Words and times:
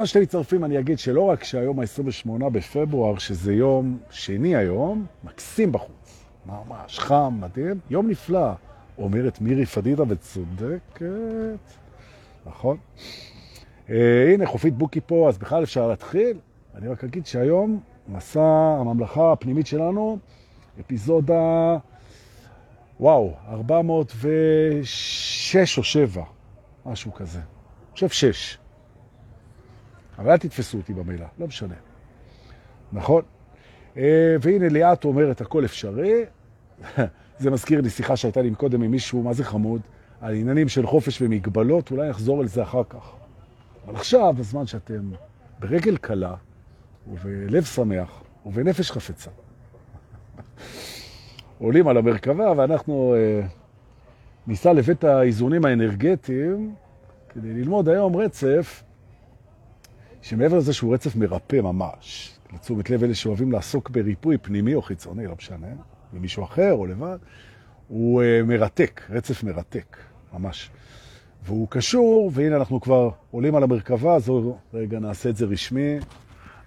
מה 0.00 0.06
שאתם 0.06 0.22
מצטרפים, 0.22 0.64
אני 0.64 0.78
אגיד 0.78 0.98
שלא 0.98 1.22
רק 1.22 1.44
שהיום 1.44 1.80
ה-28 1.80 2.48
בפברואר, 2.52 3.18
שזה 3.18 3.54
יום 3.54 3.98
שני 4.10 4.56
היום, 4.56 5.06
מקסים 5.24 5.72
בחוץ, 5.72 6.24
ממש 6.46 6.98
חם, 6.98 7.38
מדהים, 7.40 7.80
יום 7.90 8.10
נפלא, 8.10 8.50
אומרת 8.98 9.40
מירי 9.40 9.66
פדידה 9.66 10.02
וצודקת, 10.08 11.58
נכון? 12.46 12.76
אה, 13.90 14.30
הנה, 14.34 14.46
חופית 14.46 14.74
בוקי 14.74 15.00
פה, 15.06 15.28
אז 15.28 15.38
בכלל 15.38 15.62
אפשר 15.62 15.88
להתחיל. 15.88 16.38
אני 16.74 16.88
רק 16.88 17.04
אגיד 17.04 17.26
שהיום 17.26 17.80
מסע 18.08 18.76
הממלכה 18.80 19.32
הפנימית 19.32 19.66
שלנו, 19.66 20.18
אפיזודה, 20.80 21.76
וואו, 23.00 23.34
406 23.48 25.78
או 25.78 25.84
7, 25.84 26.22
משהו 26.86 27.14
כזה. 27.14 27.38
אני 27.38 27.46
חושב 27.94 28.08
6. 28.08 28.58
אבל 30.18 30.30
אל 30.30 30.36
תתפסו 30.36 30.78
אותי 30.78 30.94
במילה, 30.94 31.26
לא 31.38 31.46
משנה. 31.46 31.74
נכון? 32.92 33.22
אה, 33.96 34.36
והנה 34.40 34.68
ליאת 34.68 35.04
אומרת, 35.04 35.40
הכל 35.40 35.64
אפשרי. 35.64 36.24
זה 37.38 37.50
מזכיר 37.50 37.80
לי 37.80 37.90
שיחה 37.90 38.16
שהייתה 38.16 38.42
לי 38.42 38.54
קודם 38.54 38.82
עם 38.82 38.90
מישהו, 38.90 39.22
מה 39.22 39.32
זה 39.32 39.44
חמוד, 39.44 39.80
על 40.20 40.34
עניינים 40.34 40.68
של 40.68 40.86
חופש 40.86 41.22
ומגבלות, 41.22 41.90
אולי 41.90 42.08
נחזור 42.08 42.40
על 42.40 42.48
זה 42.48 42.62
אחר 42.62 42.82
כך. 42.88 43.12
אבל 43.86 43.96
עכשיו, 43.96 44.34
בזמן 44.38 44.66
שאתם 44.66 45.10
ברגל 45.58 45.96
קלה, 45.96 46.34
ובלב 47.12 47.64
שמח, 47.64 48.22
ובנפש 48.46 48.90
חפצה, 48.90 49.30
עולים 51.58 51.88
על 51.88 51.96
המרכבה, 51.96 52.52
ואנחנו 52.56 53.14
אה, 53.14 53.46
ניסע 54.46 54.72
לבית 54.72 55.04
האיזונים 55.04 55.64
האנרגטיים 55.64 56.74
כדי 57.28 57.52
ללמוד 57.52 57.88
היום 57.88 58.16
רצף 58.16 58.82
שמעבר 60.22 60.56
לזה 60.56 60.72
שהוא 60.72 60.94
רצף 60.94 61.16
מרפא 61.16 61.56
ממש, 61.56 62.32
לתשומת 62.54 62.90
לב 62.90 63.04
אלה 63.04 63.14
שאוהבים 63.14 63.52
לעסוק 63.52 63.90
בריפוי 63.90 64.38
פנימי 64.38 64.74
או 64.74 64.82
חיצוני, 64.82 65.26
לא 65.26 65.34
משנה, 65.38 65.66
ממישהו 66.12 66.44
אחר 66.44 66.72
או 66.72 66.86
לבד, 66.86 67.18
הוא 67.88 68.22
uh, 68.22 68.46
מרתק, 68.46 69.00
רצף 69.10 69.44
מרתק, 69.44 69.96
ממש. 70.32 70.70
והוא 71.44 71.68
קשור, 71.70 72.30
והנה 72.34 72.56
אנחנו 72.56 72.80
כבר 72.80 73.10
עולים 73.30 73.54
על 73.54 73.62
המרכבה, 73.62 74.18
זו, 74.18 74.58
רגע 74.74 74.98
נעשה 74.98 75.28
את 75.28 75.36
זה 75.36 75.46
רשמי. 75.46 75.98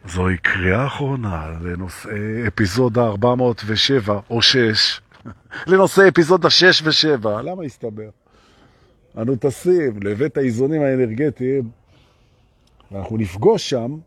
זוהי 0.06 0.38
קריאה 0.38 0.88
אחרונה 0.88 1.54
לנושא 1.62 2.10
אפיזודה 2.48 3.08
407 3.08 4.20
או 4.30 4.42
6, 4.42 5.02
לנושא 5.68 6.08
אפיזודה 6.08 6.50
6 6.50 6.82
ו-7. 6.82 7.28
למה 7.28 7.64
הסתבר? 7.64 8.10
אנו 9.18 9.36
טסים 9.36 10.04
לבית 10.04 10.38
האיזונים 10.38 10.82
האנרגטיים 10.82 11.70
ואנחנו 12.92 13.17
נפגוש 13.17 13.70
שם, 13.70 13.97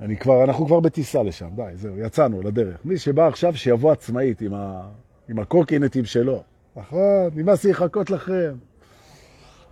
אני 0.00 0.16
כבר, 0.16 0.44
אנחנו 0.44 0.66
כבר 0.66 0.80
בטיסה 0.80 1.22
לשם, 1.22 1.48
די, 1.56 1.70
זהו, 1.74 1.98
יצאנו 1.98 2.42
לדרך. 2.42 2.78
מי 2.84 2.98
שבא 2.98 3.26
עכשיו 3.26 3.56
שיבוא 3.56 3.92
עצמאית 3.92 4.40
עם, 4.40 4.54
ה, 4.54 4.88
עם 5.28 5.38
הקורקינטים 5.38 6.04
שלו. 6.04 6.42
נכון, 6.76 7.30
נמאס 7.34 7.64
לי 7.64 7.70
לחכות 7.70 8.10
לכם. 8.10 8.54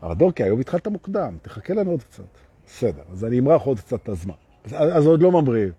אבל 0.03 0.15
דורקי, 0.15 0.43
היום 0.43 0.61
התחלת 0.61 0.87
מוקדם, 0.87 1.37
תחכה 1.43 1.75
לנו 1.75 1.91
עוד 1.91 2.03
קצת. 2.03 2.25
בסדר, 2.67 3.03
אז 3.13 3.25
אני 3.25 3.39
אמרח 3.39 3.63
עוד 3.63 3.81
קצת 3.81 4.03
את 4.03 4.09
הזמן. 4.09 4.35
אז, 4.65 4.73
אז 4.73 5.07
עוד 5.07 5.23
לא 5.23 5.33
ממריאים. 5.33 5.73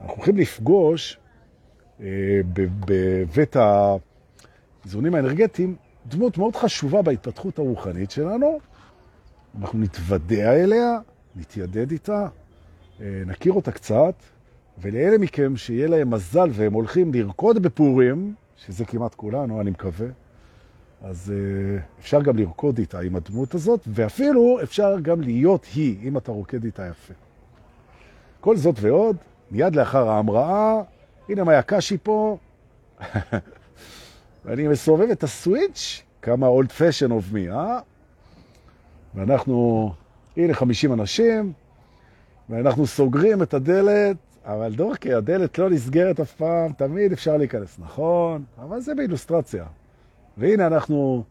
אנחנו 0.00 0.16
הולכים 0.16 0.36
לפגוש 0.36 1.18
אה, 2.00 2.06
בבית 2.86 3.56
האיזונים 3.56 5.14
האנרגטיים 5.14 5.76
דמות 6.06 6.38
מאוד 6.38 6.56
חשובה 6.56 7.02
בהתפתחות 7.02 7.58
הרוחנית 7.58 8.10
שלנו, 8.10 8.58
אנחנו 9.60 9.78
נתוודע 9.78 10.52
אליה, 10.52 10.98
נתיידד 11.36 11.90
איתה, 11.90 12.28
אה, 13.00 13.22
נכיר 13.26 13.52
אותה 13.52 13.72
קצת, 13.72 14.14
ולאלה 14.78 15.18
מכם 15.18 15.56
שיהיה 15.56 15.88
להם 15.88 16.10
מזל 16.10 16.48
והם 16.52 16.72
הולכים 16.72 17.14
לרקוד 17.14 17.62
בפורים, 17.62 18.34
שזה 18.56 18.84
כמעט 18.84 19.14
כולנו, 19.14 19.60
אני 19.60 19.70
מקווה, 19.70 20.06
אז 21.02 21.32
אה, 21.36 21.78
אפשר 22.00 22.22
גם 22.22 22.36
לרקוד 22.36 22.78
איתה 22.78 23.00
עם 23.00 23.16
הדמות 23.16 23.54
הזאת, 23.54 23.80
ואפילו 23.86 24.58
אפשר 24.62 25.00
גם 25.00 25.20
להיות 25.20 25.66
היא, 25.74 26.08
אם 26.08 26.16
אתה 26.16 26.32
רוקד 26.32 26.64
איתה 26.64 26.86
יפה. 26.86 27.14
כל 28.40 28.56
זאת 28.56 28.74
ועוד, 28.80 29.16
מיד 29.50 29.76
לאחר 29.76 30.08
ההמראה, 30.08 30.82
הנה 31.28 31.44
מה 31.44 31.58
יקשי 31.58 31.96
פה, 32.02 32.38
ואני 34.44 34.68
מסובב 34.68 35.10
את 35.10 35.22
הסוויץ', 35.22 36.02
כמה 36.22 36.46
old 36.48 36.70
fashion 36.70 37.10
of 37.10 37.34
me, 37.34 37.52
אה? 37.52 37.80
ואנחנו, 39.16 39.92
הנה 40.36 40.54
50 40.54 40.92
אנשים, 40.92 41.52
ואנחנו 42.50 42.86
סוגרים 42.86 43.42
את 43.42 43.54
הדלת, 43.54 44.16
אבל 44.44 44.74
דורקי, 44.74 45.14
הדלת 45.14 45.58
לא 45.58 45.70
נסגרת 45.70 46.20
אף 46.20 46.32
פעם, 46.32 46.72
תמיד 46.72 47.12
אפשר 47.12 47.36
להיכנס, 47.36 47.78
נכון, 47.78 48.44
אבל 48.62 48.80
זה 48.80 48.94
באילוסטרציה. 48.94 49.64
והנה 50.36 50.66
אנחנו 50.66 51.24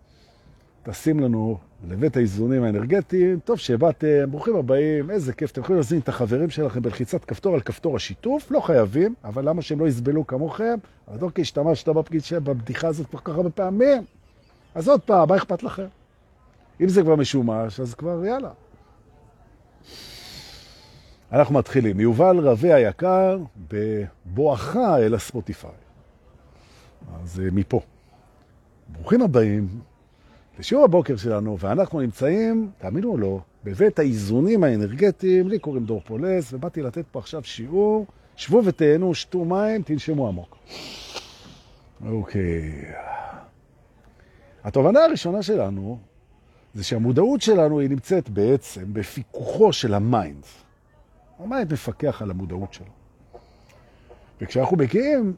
טסים 0.84 1.20
לנו 1.20 1.58
לבית 1.90 2.18
האיזונים 2.18 2.64
האנרגטיים, 2.64 3.40
טוב 3.40 3.58
שבאתם, 3.58 4.32
ברוכים 4.32 4.56
הבאים, 4.56 5.12
איזה 5.12 5.34
כיף, 5.34 5.52
אתם 5.52 5.62
יכולים 5.62 5.78
להזין 5.78 6.00
את 6.00 6.10
החברים 6.10 6.50
שלכם 6.50 6.82
בלחיצת 6.82 7.26
כפתור 7.26 7.54
על 7.54 7.62
כפתור 7.62 7.96
השיתוף, 7.96 8.52
לא 8.52 8.60
חייבים, 8.60 9.14
אבל 9.24 9.50
למה 9.50 9.62
שהם 9.62 9.80
לא 9.80 9.88
יסבלו 9.88 10.28
כמוכם? 10.28 10.78
אבל 11.08 11.18
דורקי, 11.18 11.42
השתמשת 11.42 11.90
בבדיחה 12.44 12.88
הזאת 12.88 13.08
כל 13.08 13.18
כך 13.18 13.36
הרבה 13.36 13.50
פעמים, 13.50 14.04
אז 14.76 14.88
עוד 14.88 15.02
פעם, 15.02 15.30
מה 15.30 15.36
אכפת 15.36 15.64
לכם? 15.64 15.86
אם 16.82 16.90
זה 16.90 17.02
כבר 17.02 17.16
משומש, 17.16 17.80
אז 17.80 17.94
כבר 17.94 18.26
יאללה. 18.26 18.52
אנחנו 21.32 21.56
מתחילים. 21.56 22.00
יובל 22.00 22.40
רבי 22.40 22.74
היקר 22.74 23.38
בבואך 23.68 24.76
אל 24.76 25.14
הספוטיפיי. 25.14 25.72
אז 27.24 27.40
אה, 27.40 27.52
מפה. 27.52 27.82
ברוכים 28.88 29.22
הבאים 29.22 29.68
לשיעור 30.60 30.84
הבוקר 30.84 31.16
שלנו, 31.16 31.60
ואנחנו 31.60 32.02
נמצאים, 32.02 32.72
תאמינו 32.78 33.12
או 33.12 33.18
לא, 33.18 33.40
בבית 33.64 34.00
האיזונים 34.00 34.64
האנרגטיים, 34.64 35.48
לי 35.48 35.60
קוראים 35.60 35.86
דור 35.86 36.02
פולס, 36.06 36.54
ובאתי 36.54 36.82
לתת 36.82 37.06
פה 37.12 37.20
עכשיו 37.20 37.44
שיעור, 37.44 38.06
שבו 38.36 38.62
ותהנו, 38.66 39.16
שתו 39.16 39.46
מים, 39.46 39.82
תנשמו 39.82 40.28
עמוק. 40.28 40.58
אוקיי. 42.06 42.72
התובנה 44.64 45.04
הראשונה 45.04 45.42
שלנו 45.42 46.00
זה 46.76 46.84
שהמודעות 46.84 47.42
שלנו 47.42 47.80
היא 47.80 47.90
נמצאת 47.90 48.30
בעצם 48.30 48.94
בפיקוחו 48.94 49.74
של 49.74 49.94
ה 49.94 50.03
mind. 50.03 50.46
ה 51.40 51.47
mind 51.47 51.74
מפקח 51.74 52.22
על 52.22 52.32
המודעות 52.32 52.74
שלו. 52.74 52.86
וכשאנחנו 54.42 54.78
מגיעים 54.78 55.34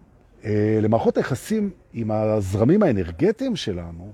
אה, 0.45 0.79
למערכות 0.81 1.17
היחסים 1.17 1.69
עם 1.93 2.11
הזרמים 2.11 2.83
האנרגטיים 2.83 3.55
שלנו, 3.55 4.11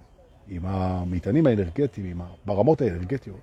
עם 0.47 0.65
המטענים 0.65 1.47
האנרגטיים, 1.47 2.07
עם 2.07 2.21
ברמות 2.45 2.81
האנרגטיות, 2.81 3.39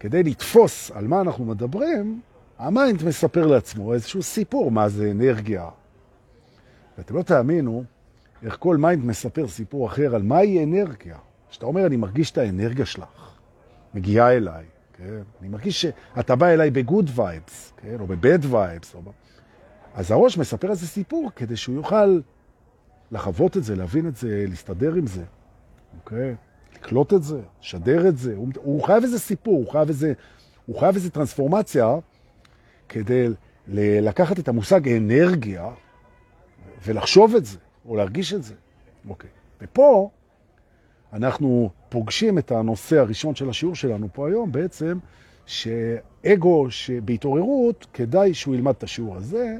כדי 0.00 0.22
לתפוס 0.22 0.90
על 0.90 1.06
מה 1.06 1.20
אנחנו 1.20 1.44
מדברים, 1.44 2.20
ה 2.58 2.67
mind 2.67 3.04
מספר 3.04 3.46
לעצמו 3.46 3.92
איזשהו 3.92 4.22
סיפור 4.22 4.70
מה 4.70 4.88
זה 4.88 5.10
אנרגיה. 5.10 5.68
ואתם 6.98 7.16
לא 7.16 7.22
תאמינו 7.22 7.84
איך 8.42 8.56
כל 8.58 8.76
mind 8.76 9.04
מספר 9.04 9.48
סיפור 9.48 9.86
אחר 9.86 10.14
על 10.14 10.22
מהי 10.22 10.64
אנרגיה. 10.64 11.16
שאתה 11.52 11.66
אומר, 11.66 11.86
אני 11.86 11.96
מרגיש 11.96 12.30
את 12.30 12.38
האנרגיה 12.38 12.86
שלך, 12.86 13.36
מגיעה 13.94 14.36
אליי, 14.36 14.64
כן? 14.92 15.22
אני 15.40 15.48
מרגיש 15.48 15.82
שאתה 15.82 16.36
בא 16.36 16.46
אליי 16.46 16.70
ב 16.70 16.78
good 16.78 17.10
vibes, 17.14 17.72
כן? 17.76 17.96
או 18.00 18.06
ב 18.06 18.14
bad 18.14 18.38
vibes. 18.44 18.94
או... 18.94 19.00
אז 19.94 20.10
הראש 20.10 20.38
מספר 20.38 20.70
איזה 20.70 20.86
סיפור 20.86 21.30
כדי 21.36 21.56
שהוא 21.56 21.76
יוכל 21.76 22.20
לחוות 23.10 23.56
את 23.56 23.64
זה, 23.64 23.76
להבין 23.76 24.08
את 24.08 24.16
זה, 24.16 24.44
להסתדר 24.48 24.94
עם 24.94 25.06
זה, 25.06 25.24
אוקיי? 25.98 26.34
לקלוט 26.74 27.12
את 27.14 27.22
זה, 27.22 27.40
לשדר 27.60 28.08
את 28.08 28.18
זה. 28.18 28.34
הוא, 28.36 28.48
הוא 28.56 28.82
חייב 28.82 29.02
איזה 29.02 29.18
סיפור, 29.18 29.54
הוא 29.54 29.72
חייב 29.72 29.88
איזה, 29.88 30.12
הוא 30.66 30.80
חייב 30.80 30.94
איזה 30.94 31.10
טרנספורמציה 31.10 31.94
כדי 32.88 33.28
לקחת 33.68 34.38
את 34.38 34.48
המושג 34.48 34.88
אנרגיה 34.88 35.70
ולחשוב 36.84 37.36
את 37.36 37.44
זה, 37.44 37.58
או 37.86 37.96
להרגיש 37.96 38.34
את 38.34 38.42
זה. 38.42 38.54
אוקיי. 39.08 39.30
ופה 39.60 40.10
אנחנו 41.12 41.70
פוגשים 41.88 42.38
את 42.38 42.52
הנושא 42.52 42.98
הראשון 42.98 43.34
של 43.34 43.50
השיעור 43.50 43.74
שלנו 43.74 44.08
פה 44.12 44.28
היום, 44.28 44.52
בעצם 44.52 44.98
שאגו 45.46 46.70
שבהתעוררות, 46.70 47.86
כדאי 47.92 48.34
שהוא 48.34 48.54
ילמד 48.54 48.74
את 48.78 48.82
השיעור 48.82 49.16
הזה, 49.16 49.56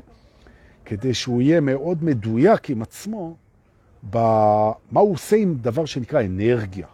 כדי 0.85 1.15
שהוא 1.15 1.43
יהיה 1.43 1.61
מאוד 1.61 2.05
מדויק 2.05 2.71
עם 2.71 2.83
עצמו, 2.83 3.37
במה 4.03 5.01
הוא 5.01 5.13
עושה 5.13 5.37
עם 5.37 5.55
דבר 5.61 5.85
שנקרא 5.85 6.23
אנרגיה. 6.23 6.87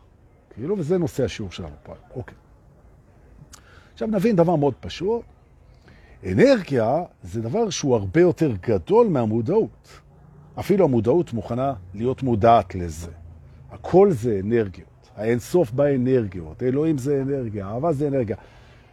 כאילו, 0.54 0.78
וזה 0.78 0.98
נושא 0.98 1.24
השיעור 1.24 1.50
שלנו 1.50 1.74
פה. 1.82 1.92
אוקיי. 2.14 2.34
עכשיו 3.92 4.08
נבין 4.08 4.36
דבר 4.36 4.56
מאוד 4.56 4.74
פשוט. 4.80 5.22
אנרגיה 6.26 7.02
זה 7.22 7.42
דבר 7.42 7.70
שהוא 7.70 7.96
הרבה 7.96 8.20
יותר 8.20 8.52
גדול 8.62 9.06
מהמודעות. 9.08 10.00
אפילו 10.58 10.84
המודעות 10.84 11.32
מוכנה 11.32 11.74
להיות 11.94 12.22
מודעת 12.22 12.74
לזה. 12.74 13.10
הכל 13.80 14.10
זה 14.10 14.40
אנרגיות. 14.44 15.08
האינסוף 15.16 15.70
באנרגיות, 15.70 16.62
אלוהים 16.62 16.98
זה 16.98 17.22
אנרגיה, 17.22 17.66
אהבה 17.66 17.92
זה 17.92 18.08
אנרגיה. 18.08 18.36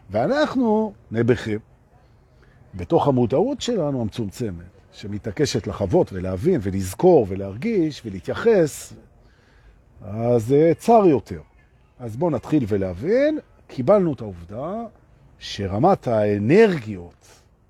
ואנחנו 0.10 0.94
נעבכים. 1.12 1.60
בתוך 2.76 3.08
המודעות 3.08 3.62
שלנו 3.62 4.02
המצומצמת, 4.02 4.66
שמתעקשת 4.92 5.68
לחוות 5.68 6.14
ולהבין 6.14 6.60
ולזכור 6.64 7.26
ולהרגיש 7.30 8.02
ולהתייחס, 8.06 8.94
אז 10.02 10.46
זה 10.46 10.74
צר 10.78 11.06
יותר. 11.06 11.42
אז 12.00 12.18
בואו 12.18 12.32
נתחיל 12.32 12.66
ולהבין, 12.68 13.40
קיבלנו 13.68 14.14
את 14.14 14.22
העובדה 14.22 14.84
שרמת 15.40 16.08
האנרגיות 16.08 17.28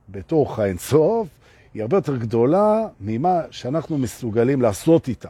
בתוך 0.09 0.59
האינסוף 0.59 1.27
היא 1.73 1.81
הרבה 1.81 1.97
יותר 1.97 2.17
גדולה 2.17 2.87
ממה 2.99 3.41
שאנחנו 3.51 3.97
מסוגלים 3.97 4.61
לעשות 4.61 5.07
איתה, 5.07 5.29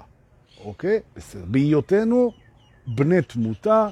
אוקיי? 0.66 1.00
בסדר. 1.16 1.46
בהיותנו 1.48 2.32
בני 2.88 3.22
תמותה 3.22 3.90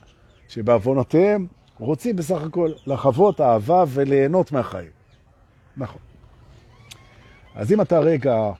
שבעוונותיהם 0.47 1.47
רוצים 1.79 2.15
בסך 2.15 2.43
הכל 2.43 2.71
לחוות 2.87 3.41
אהבה 3.41 3.83
וליהנות 3.87 4.51
מהחיים. 4.51 4.89
נכון. 5.77 6.01
אז 7.55 7.71
אם 7.71 7.81
אתה 7.81 7.99
רגע 7.99 8.51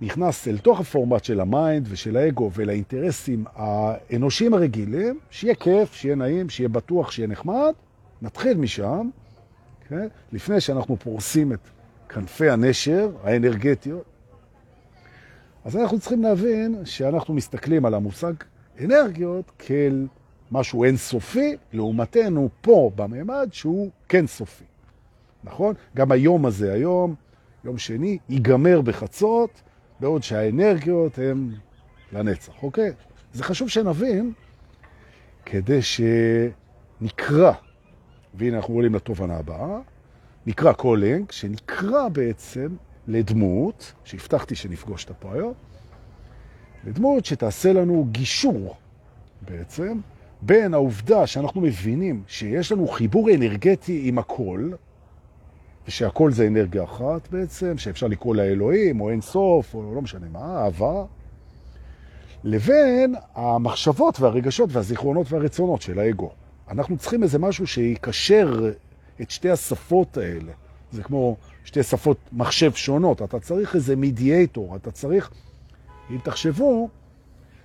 נכנס 0.00 0.48
אל 0.48 0.58
תוך 0.58 0.80
הפורמט 0.80 1.24
של 1.24 1.40
ה 1.40 1.49
mind 1.49 1.86
ושל 1.90 2.16
האגו 2.16 2.50
ולאינטרסים 2.54 3.44
האנושיים 3.54 4.54
הרגילים, 4.54 5.18
שיהיה 5.30 5.54
כיף, 5.54 5.94
שיהיה 5.94 6.14
נעים, 6.14 6.48
שיהיה 6.48 6.68
בטוח, 6.68 7.10
שיהיה 7.10 7.28
נחמד, 7.28 7.72
נתחיל 8.22 8.56
משם, 8.56 9.10
כן? 9.88 10.08
לפני 10.32 10.60
שאנחנו 10.60 10.96
פורסים 10.96 11.52
את 11.52 11.68
כנפי 12.08 12.50
הנשר 12.50 13.10
האנרגטיות. 13.24 14.11
אז 15.64 15.76
אנחנו 15.76 16.00
צריכים 16.00 16.22
להבין 16.22 16.84
שאנחנו 16.84 17.34
מסתכלים 17.34 17.84
על 17.84 17.94
המושג 17.94 18.32
אנרגיות 18.84 19.52
כאל 19.58 20.06
משהו 20.52 20.84
אינסופי, 20.84 21.56
לעומתנו 21.72 22.48
פה 22.60 22.90
בממד 22.94 23.48
שהוא 23.52 23.90
כן 24.08 24.26
סופי. 24.26 24.64
נכון? 25.44 25.74
גם 25.96 26.12
היום 26.12 26.46
הזה, 26.46 26.72
היום, 26.72 27.14
יום 27.64 27.78
שני, 27.78 28.18
ייגמר 28.28 28.80
בחצות, 28.80 29.62
בעוד 30.00 30.22
שהאנרגיות 30.22 31.18
הן 31.18 31.50
לנצח, 32.12 32.62
אוקיי? 32.62 32.92
זה 33.32 33.44
חשוב 33.44 33.68
שנבין 33.68 34.32
כדי 35.46 35.80
שנקרא, 35.82 37.52
והנה 38.34 38.56
אנחנו 38.56 38.74
עולים 38.74 38.94
לתובנה 38.94 39.36
הבאה, 39.36 39.78
נקרא 40.46 40.72
calling, 40.72 41.30
שנקרא 41.30 42.08
בעצם 42.08 42.68
לדמות, 43.06 43.92
שהבטחתי 44.04 44.54
שנפגוש 44.54 45.04
אותה 45.04 45.14
פה 45.14 45.32
לדמות 46.86 47.24
שתעשה 47.24 47.72
לנו 47.72 48.06
גישור 48.10 48.76
בעצם 49.42 50.00
בין 50.42 50.74
העובדה 50.74 51.26
שאנחנו 51.26 51.60
מבינים 51.60 52.22
שיש 52.26 52.72
לנו 52.72 52.88
חיבור 52.88 53.30
אנרגטי 53.34 54.02
עם 54.04 54.18
הכל, 54.18 54.70
ושהכל 55.88 56.32
זה 56.32 56.46
אנרגיה 56.46 56.84
אחת 56.84 57.28
בעצם, 57.30 57.78
שאפשר 57.78 58.06
לקרוא 58.06 58.34
לה 58.36 58.42
אלוהים, 58.42 59.00
או 59.00 59.10
אין 59.10 59.20
סוף, 59.20 59.74
או 59.74 59.94
לא 59.94 60.02
משנה 60.02 60.26
מה, 60.32 60.64
אהבה, 60.64 61.04
לבין 62.44 63.14
המחשבות 63.34 64.20
והרגשות 64.20 64.70
והזיכרונות 64.72 65.32
והרצונות 65.32 65.82
של 65.82 65.98
האגו. 65.98 66.30
אנחנו 66.70 66.96
צריכים 66.98 67.22
איזה 67.22 67.38
משהו 67.38 67.66
שיקשר 67.66 68.70
את 69.20 69.30
שתי 69.30 69.50
השפות 69.50 70.16
האלה. 70.16 70.52
זה 70.92 71.02
כמו 71.02 71.36
שתי 71.64 71.82
שפות 71.82 72.16
מחשב 72.32 72.72
שונות. 72.72 73.22
אתה 73.22 73.40
צריך 73.40 73.74
איזה 73.74 73.96
מידיאטור, 73.96 74.76
אתה 74.76 74.90
צריך, 74.90 75.30
אם 76.10 76.18
תחשבו, 76.22 76.88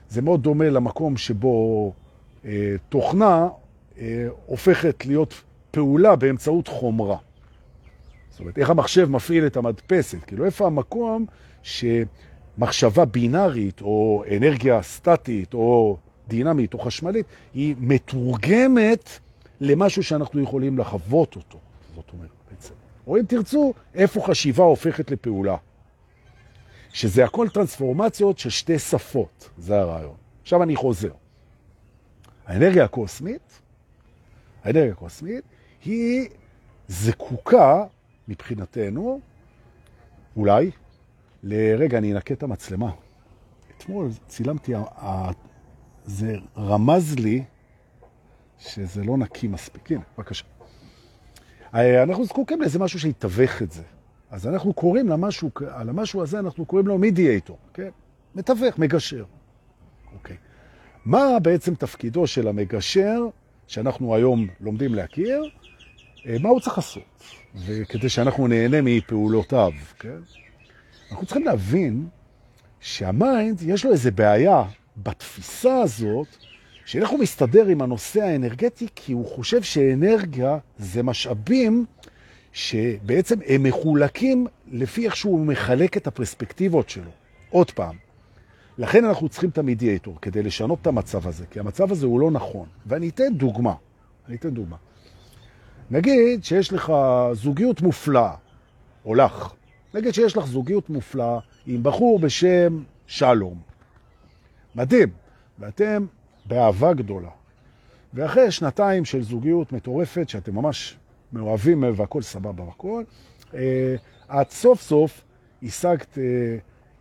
זה 0.09 0.21
מאוד 0.21 0.43
דומה 0.43 0.69
למקום 0.69 1.17
שבו 1.17 1.93
אה, 2.45 2.75
תוכנה 2.89 3.47
אה, 3.99 4.27
הופכת 4.45 5.05
להיות 5.05 5.33
פעולה 5.71 6.15
באמצעות 6.15 6.67
חומרה. 6.67 7.17
זאת 8.29 8.39
אומרת, 8.39 8.57
איך 8.57 8.69
המחשב 8.69 9.09
מפעיל 9.09 9.45
את 9.45 9.57
המדפסת? 9.57 10.17
כאילו, 10.27 10.45
איפה 10.45 10.67
המקום 10.67 11.25
שמחשבה 11.63 13.05
בינארית, 13.05 13.81
או 13.81 14.23
אנרגיה 14.37 14.81
סטטית, 14.81 15.53
או 15.53 15.97
דינמית, 16.27 16.73
או 16.73 16.79
חשמלית, 16.79 17.25
היא 17.53 17.75
מתורגמת 17.79 19.09
למשהו 19.61 20.03
שאנחנו 20.03 20.41
יכולים 20.41 20.77
לחוות 20.77 21.35
אותו. 21.35 21.57
זאת 21.95 22.11
אומרת. 22.13 22.36
או 23.07 23.17
אם 23.17 23.25
תרצו, 23.25 23.73
איפה 23.93 24.21
חשיבה 24.21 24.63
הופכת 24.63 25.11
לפעולה. 25.11 25.57
שזה 26.93 27.25
הכל 27.25 27.49
טרנספורמציות 27.49 28.39
של 28.39 28.49
שתי 28.49 28.79
שפות, 28.79 29.49
זה 29.57 29.79
הרעיון. 29.79 30.15
עכשיו 30.41 30.63
אני 30.63 30.75
חוזר. 30.75 31.11
האנרגיה 32.45 32.83
הקוסמית, 32.83 33.61
האנרגיה 34.63 34.91
הקוסמית, 34.91 35.43
היא 35.85 36.29
זקוקה 36.87 37.85
מבחינתנו, 38.27 39.19
אולי, 40.35 40.71
לרגע, 41.43 41.97
אני 41.97 42.13
אנקה 42.13 42.33
את 42.33 42.43
המצלמה. 42.43 42.91
אתמול 43.77 44.09
צילמתי, 44.27 44.73
זה 46.05 46.35
רמז 46.57 47.15
לי 47.15 47.43
שזה 48.59 49.03
לא 49.03 49.17
נקי 49.17 49.47
מספיק. 49.47 49.91
הנה, 49.91 50.01
בבקשה. 50.17 50.56
אה, 51.75 52.03
אנחנו 52.03 52.25
זקוקים 52.25 52.61
לאיזה 52.61 52.79
משהו 52.79 52.99
שיתווך 52.99 53.61
את 53.61 53.71
זה. 53.71 53.83
אז 54.31 54.47
אנחנו 54.47 54.73
קוראים 54.73 55.09
למשהו, 55.09 55.49
על 55.69 55.89
המשהו 55.89 56.21
הזה 56.21 56.39
אנחנו 56.39 56.65
קוראים 56.65 56.87
לו 56.87 56.97
מידיאטור, 56.97 57.57
כן? 57.73 57.89
מתווך, 58.35 58.79
מגשר. 58.79 59.25
אוקיי. 60.13 60.37
מה 61.05 61.39
בעצם 61.41 61.75
תפקידו 61.75 62.27
של 62.27 62.47
המגשר, 62.47 63.19
שאנחנו 63.67 64.15
היום 64.15 64.47
לומדים 64.59 64.95
להכיר? 64.95 65.43
אה, 66.27 66.35
מה 66.41 66.49
הוא 66.49 66.59
צריך 66.59 66.77
לעשות? 66.77 67.03
וכדי 67.65 68.09
שאנחנו 68.09 68.47
נהנה 68.47 68.81
מפעולותיו, 68.81 69.71
כן? 69.99 70.17
אנחנו 71.11 71.25
צריכים 71.25 71.45
להבין 71.45 72.07
שהמיינד, 72.79 73.61
יש 73.61 73.85
לו 73.85 73.91
איזה 73.91 74.11
בעיה 74.11 74.63
בתפיסה 74.97 75.75
הזאת, 75.81 76.27
של 76.87 77.01
איך 77.01 77.09
הוא 77.09 77.19
מסתדר 77.19 77.65
עם 77.65 77.81
הנושא 77.81 78.23
האנרגטי, 78.23 78.87
כי 78.95 79.13
הוא 79.13 79.25
חושב 79.25 79.61
שאנרגיה 79.61 80.57
זה 80.77 81.03
משאבים 81.03 81.85
שבעצם 82.53 83.35
הם 83.47 83.63
מחולקים 83.63 84.47
לפי 84.71 85.05
איך 85.05 85.15
שהוא 85.15 85.45
מחלק 85.45 85.97
את 85.97 86.07
הפרספקטיבות 86.07 86.89
שלו. 86.89 87.11
עוד 87.49 87.71
פעם, 87.71 87.95
לכן 88.77 89.05
אנחנו 89.05 89.29
צריכים 89.29 89.49
את 89.49 89.57
המדיאטור 89.57 90.17
כדי 90.21 90.43
לשנות 90.43 90.81
את 90.81 90.87
המצב 90.87 91.27
הזה, 91.27 91.45
כי 91.51 91.59
המצב 91.59 91.91
הזה 91.91 92.05
הוא 92.05 92.19
לא 92.19 92.31
נכון. 92.31 92.67
ואני 92.85 93.09
אתן 93.09 93.33
דוגמה. 93.33 93.73
אני 94.27 94.35
אתן 94.35 94.49
דוגמה. 94.49 94.75
נגיד 95.91 96.43
שיש 96.43 96.73
לך 96.73 96.93
זוגיות 97.33 97.81
מופלאה, 97.81 98.35
או 99.05 99.15
לך. 99.15 99.53
נגיד 99.93 100.13
שיש 100.13 100.37
לך 100.37 100.45
זוגיות 100.45 100.89
מופלאה 100.89 101.39
עם 101.65 101.83
בחור 101.83 102.19
בשם 102.19 102.83
שלום. 103.07 103.61
מדהים. 104.75 105.09
ואתם 105.59 106.05
באהבה 106.47 106.93
גדולה. 106.93 107.29
ואחרי 108.13 108.51
שנתיים 108.51 109.05
של 109.05 109.23
זוגיות 109.23 109.71
מטורפת, 109.71 110.29
שאתם 110.29 110.55
ממש 110.55 110.97
מאוהבים 111.33 111.83
והכל 111.95 112.21
סבבה 112.21 112.63
והכל, 112.63 113.03
אה, 113.53 113.95
את 114.41 114.51
סוף 114.51 114.81
סוף 114.81 115.21
השגת 115.63 116.17
אה, 116.17 116.23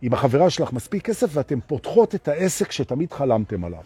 עם 0.01 0.13
החברה 0.13 0.49
שלך 0.49 0.73
מספיק 0.73 1.05
כסף 1.05 1.27
ואתם 1.31 1.59
פותחות 1.67 2.15
את 2.15 2.27
העסק 2.27 2.71
שתמיד 2.71 3.13
חלמתם 3.13 3.63
עליו. 3.63 3.83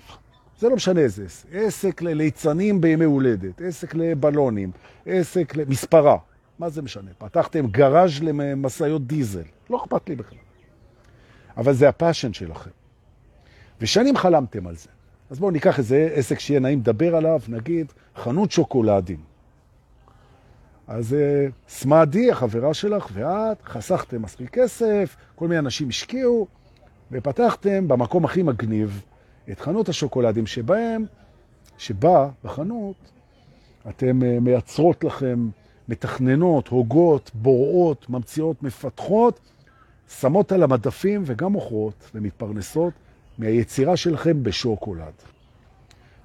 זה 0.59 0.69
לא 0.69 0.75
משנה 0.75 1.01
איזה 1.01 1.25
עסק. 1.25 1.47
עסק 1.51 2.01
לליצנים 2.01 2.81
בימי 2.81 3.05
הולדת, 3.05 3.61
עסק 3.61 3.95
לבלונים, 3.95 4.71
עסק 5.05 5.55
למספרה. 5.55 6.17
מה 6.59 6.69
זה 6.69 6.81
משנה? 6.81 7.11
פתחתם 7.17 7.67
גראז' 7.67 8.23
למסעיות 8.23 9.07
דיזל. 9.07 9.43
לא 9.69 9.77
אכפת 9.77 10.09
לי 10.09 10.15
בכלל. 10.15 10.37
אבל 11.57 11.73
זה 11.73 11.89
הפאשן 11.89 12.33
שלכם. 12.33 12.69
ושנים 13.81 14.17
חלמתם 14.17 14.67
על 14.67 14.75
זה. 14.75 14.89
אז 15.31 15.39
בואו 15.39 15.51
ניקח 15.51 15.79
איזה 15.79 16.09
עסק 16.13 16.39
שיהיה 16.39 16.59
נעים 16.59 16.79
לדבר 16.79 17.15
עליו, 17.15 17.39
נגיד 17.47 17.93
חנות 18.15 18.51
שוקולדים. 18.51 19.19
אז 20.87 21.13
אה, 21.13 21.47
סמאדי, 21.67 22.31
החברה 22.31 22.73
שלך, 22.73 23.07
ואת 23.13 23.61
חסכתם 23.61 24.21
מספיק 24.21 24.49
כסף, 24.49 25.15
כל 25.35 25.47
מיני 25.47 25.59
אנשים 25.59 25.89
השקיעו, 25.89 26.47
ופתחתם 27.11 27.87
במקום 27.87 28.25
הכי 28.25 28.43
מגניב 28.43 29.01
את 29.51 29.59
חנות 29.59 29.89
השוקולדים 29.89 30.47
שבהם, 30.47 31.05
שבה 31.77 32.29
בחנות 32.43 33.11
אתם 33.89 34.23
אה, 34.23 34.39
מייצרות 34.39 35.03
לכם, 35.03 35.49
מתכננות, 35.89 36.67
הוגות, 36.67 37.31
בוראות, 37.33 38.09
ממציאות, 38.09 38.63
מפתחות, 38.63 39.39
שמות 40.19 40.51
על 40.51 40.63
המדפים 40.63 41.23
וגם 41.25 41.51
מוכרות 41.51 42.11
ומתפרנסות 42.15 42.93
מהיצירה 43.37 43.97
שלכם 43.97 44.43
בשוקולד. 44.43 45.13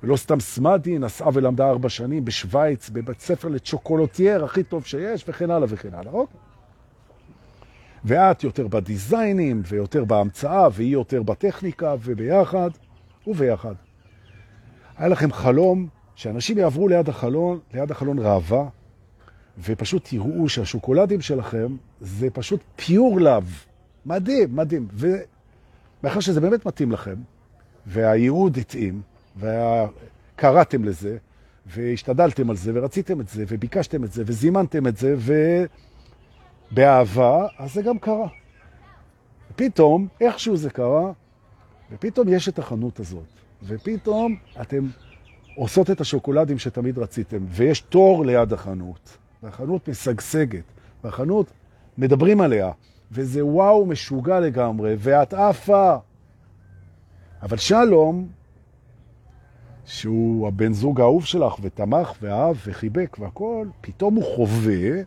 ולא 0.03 0.17
סתם 0.17 0.41
סמדי 0.41 0.99
נסעה 0.99 1.29
ולמדה 1.33 1.69
ארבע 1.69 1.89
שנים 1.89 2.25
בשוויץ, 2.25 2.91
בבית 2.91 3.21
ספר 3.21 3.49
לצ'וקולוטייר 3.49 4.45
הכי 4.45 4.63
טוב 4.63 4.87
שיש, 4.87 5.25
וכן 5.29 5.51
הלאה 5.51 5.67
וכן 5.71 5.95
הלאה. 5.95 6.13
אוקיי? 6.13 6.41
ואת 8.05 8.45
יותר 8.45 8.69
בדיזיינים, 8.69 9.63
ויותר 9.67 10.05
בהמצאה, 10.05 10.69
והיא 10.73 10.93
יותר 10.93 11.23
בטכניקה, 11.23 11.95
וביחד, 12.03 12.71
וביחד. 13.27 13.75
היה 14.97 15.09
לכם 15.09 15.33
חלום 15.33 15.89
שאנשים 16.15 16.59
יעברו 16.59 16.89
ליד 16.89 17.09
החלון, 17.09 17.59
ליד 17.75 17.91
החלון 17.91 18.19
ראווה, 18.19 18.69
ופשוט 19.65 20.09
תראו 20.09 20.49
שהשוקולדים 20.49 21.21
שלכם 21.21 21.77
זה 22.01 22.31
פשוט 22.31 22.61
פיור 22.77 23.21
לב. 23.21 23.65
מדהים, 24.07 24.57
מדהים. 24.57 24.89
ומאחר 26.03 26.21
שזה 26.21 26.41
באמת 26.41 26.67
מתאים 26.67 26.93
לכם, 26.93 27.15
והייעוד 27.87 28.57
התאים, 28.57 29.03
וקראתם 29.37 30.85
לזה, 30.85 31.17
והשתדלתם 31.67 32.51
על 32.51 32.57
זה, 32.57 32.73
ורציתם 32.75 33.21
את 33.21 33.29
זה, 33.29 33.45
וביקשתם 33.49 34.05
את 34.05 34.13
זה, 34.13 34.23
וזימנתם 34.27 34.87
את 34.87 34.97
זה, 34.97 35.17
ובאהבה, 36.73 37.47
אז 37.59 37.75
זה 37.75 37.83
גם 37.83 37.99
קרה. 37.99 38.29
ופתאום, 39.51 40.09
איכשהו 40.21 40.57
זה 40.57 40.71
קרה, 40.71 41.13
ופתאום 41.93 42.29
יש 42.29 42.49
את 42.49 42.59
החנות 42.59 43.01
הזאת, 43.01 43.25
ופתאום 43.63 44.37
אתם 44.61 44.87
עושות 45.57 45.91
את 45.91 46.01
השוקולדים 46.01 46.59
שתמיד 46.59 46.99
רציתם, 46.99 47.45
ויש 47.49 47.81
תור 47.81 48.27
ליד 48.27 48.53
החנות, 48.53 49.17
והחנות 49.43 49.89
משגשגת, 49.89 50.65
והחנות 51.05 51.51
מדברים 51.99 52.41
עליה, 52.41 52.71
וזה 53.13 53.45
וואו 53.45 53.87
משוגע 53.87 54.41
לגמרי, 54.41 54.95
ואת 54.99 55.35
עפה. 55.35 55.97
אבל 57.43 57.57
שלום, 57.57 58.29
שהוא 59.85 60.49
הבן 60.49 60.73
זוג 60.73 61.01
האהוב 61.01 61.25
שלך, 61.25 61.55
ותמך 61.61 62.13
ואהב 62.23 62.57
וחיבק 62.67 63.17
והכל, 63.21 63.69
פתאום 63.81 64.15
הוא 64.15 64.25
חווה 64.37 65.03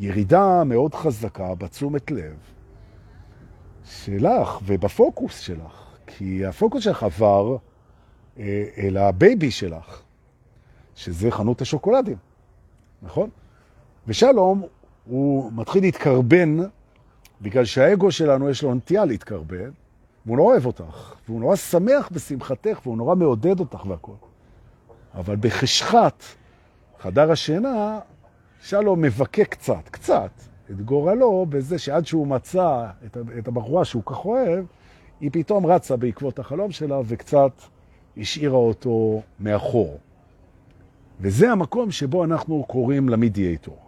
ירידה 0.00 0.64
מאוד 0.64 0.94
חזקה 0.94 1.54
בתשומת 1.54 2.10
לב 2.10 2.36
שלך 3.84 4.58
ובפוקוס 4.64 5.38
שלך. 5.38 5.90
כי 6.06 6.46
הפוקוס 6.46 6.84
שלך 6.84 7.02
עבר 7.02 7.56
אה, 8.38 8.64
אל 8.78 8.96
ה 8.96 9.07
baby 9.07 9.50
שלך, 9.50 10.02
שזה 10.94 11.30
חנות 11.30 11.60
השוקולדים, 11.60 12.16
נכון? 13.02 13.30
ושלום, 14.06 14.62
הוא 15.04 15.52
מתחיל 15.52 15.82
להתקרבן, 15.82 16.58
בגלל 17.40 17.64
שהאגו 17.64 18.12
שלנו 18.12 18.50
יש 18.50 18.62
לו 18.62 18.74
נטייה 18.74 19.04
להתקרבן, 19.04 19.70
והוא 20.26 20.36
נורא 20.36 20.52
אוהב 20.52 20.66
אותך, 20.66 21.14
והוא 21.28 21.40
נורא 21.40 21.56
שמח 21.56 22.08
בשמחתך, 22.12 22.80
והוא 22.82 22.96
נורא 22.96 23.14
מעודד 23.14 23.60
אותך 23.60 23.86
והכל. 23.86 24.12
אבל 25.14 25.36
בחשכת 25.36 26.22
חדר 26.98 27.30
השינה, 27.32 27.98
שלום 28.62 29.00
מבכה 29.00 29.44
קצת, 29.44 29.88
קצת, 29.90 30.30
את 30.70 30.80
גורלו 30.80 31.46
בזה 31.48 31.78
שעד 31.78 32.06
שהוא 32.06 32.26
מצא 32.26 32.86
את 33.38 33.48
הבחורה 33.48 33.84
שהוא 33.84 34.02
כך 34.06 34.24
אוהב, 34.24 34.64
היא 35.20 35.30
פתאום 35.32 35.66
רצה 35.66 35.96
בעקבות 35.96 36.38
החלום 36.38 36.70
שלה 36.70 37.00
וקצת 37.04 37.52
השאירה 38.16 38.56
אותו 38.56 39.22
מאחור. 39.40 39.98
וזה 41.20 41.52
המקום 41.52 41.90
שבו 41.90 42.24
אנחנו 42.24 42.64
קוראים 42.68 43.08
למדיאטור. 43.08 43.78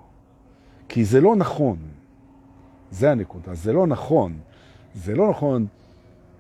כי 0.89 1.05
זה 1.05 1.21
לא 1.21 1.37
נכון. 1.37 1.77
זה 2.93 3.11
הנקודה, 3.11 3.55
זה 3.55 3.73
לא 3.73 3.87
נכון. 3.87 4.39
זה 4.95 5.15
לא 5.15 5.31
נכון 5.31 5.67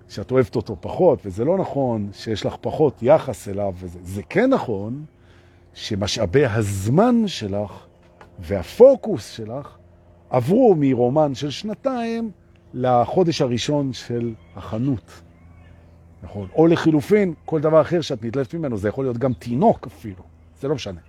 שאת 0.09 0.31
אוהבת 0.31 0.57
אותו 0.57 0.77
פחות, 0.81 1.19
וזה 1.25 1.45
לא 1.45 1.59
נכון 1.59 2.11
שיש 2.13 2.47
לך 2.47 2.57
פחות 2.61 3.03
יחס 3.03 3.49
אליו. 3.49 3.75
וזה. 3.79 3.99
זה 4.03 4.23
כן 4.23 4.51
נכון 4.51 5.05
שמשאבי 5.75 6.47
הזמן 6.47 7.29
שלך 7.29 7.87
והפוקוס 8.39 9.31
שלך 9.31 9.77
עברו 10.31 10.75
מרומן 10.79 11.35
של 11.35 11.51
שנתיים 11.51 12.31
לחודש 12.75 13.41
הראשון 13.41 13.93
של 13.93 14.35
החנות. 14.57 15.23
נכון. 16.23 16.49
או 16.55 16.67
לחילופין, 16.67 17.35
כל 17.45 17.61
דבר 17.61 17.81
אחר 17.81 18.01
שאת 18.01 18.25
נתלפת 18.25 18.55
ממנו, 18.55 18.77
זה 18.77 18.89
יכול 18.89 19.05
להיות 19.05 19.19
גם 19.19 19.33
תינוק 19.33 19.87
אפילו, 19.87 20.23
זה 20.61 20.69
לא 20.69 20.75
משנה. 20.75 21.01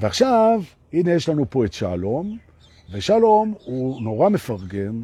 ועכשיו, 0.00 0.60
הנה 0.92 1.12
יש 1.12 1.28
לנו 1.28 1.44
פה 1.50 1.64
את 1.64 1.72
שלום, 1.72 2.38
ושלום 2.90 3.54
הוא 3.64 4.02
נורא 4.02 4.28
מפרגן, 4.28 5.00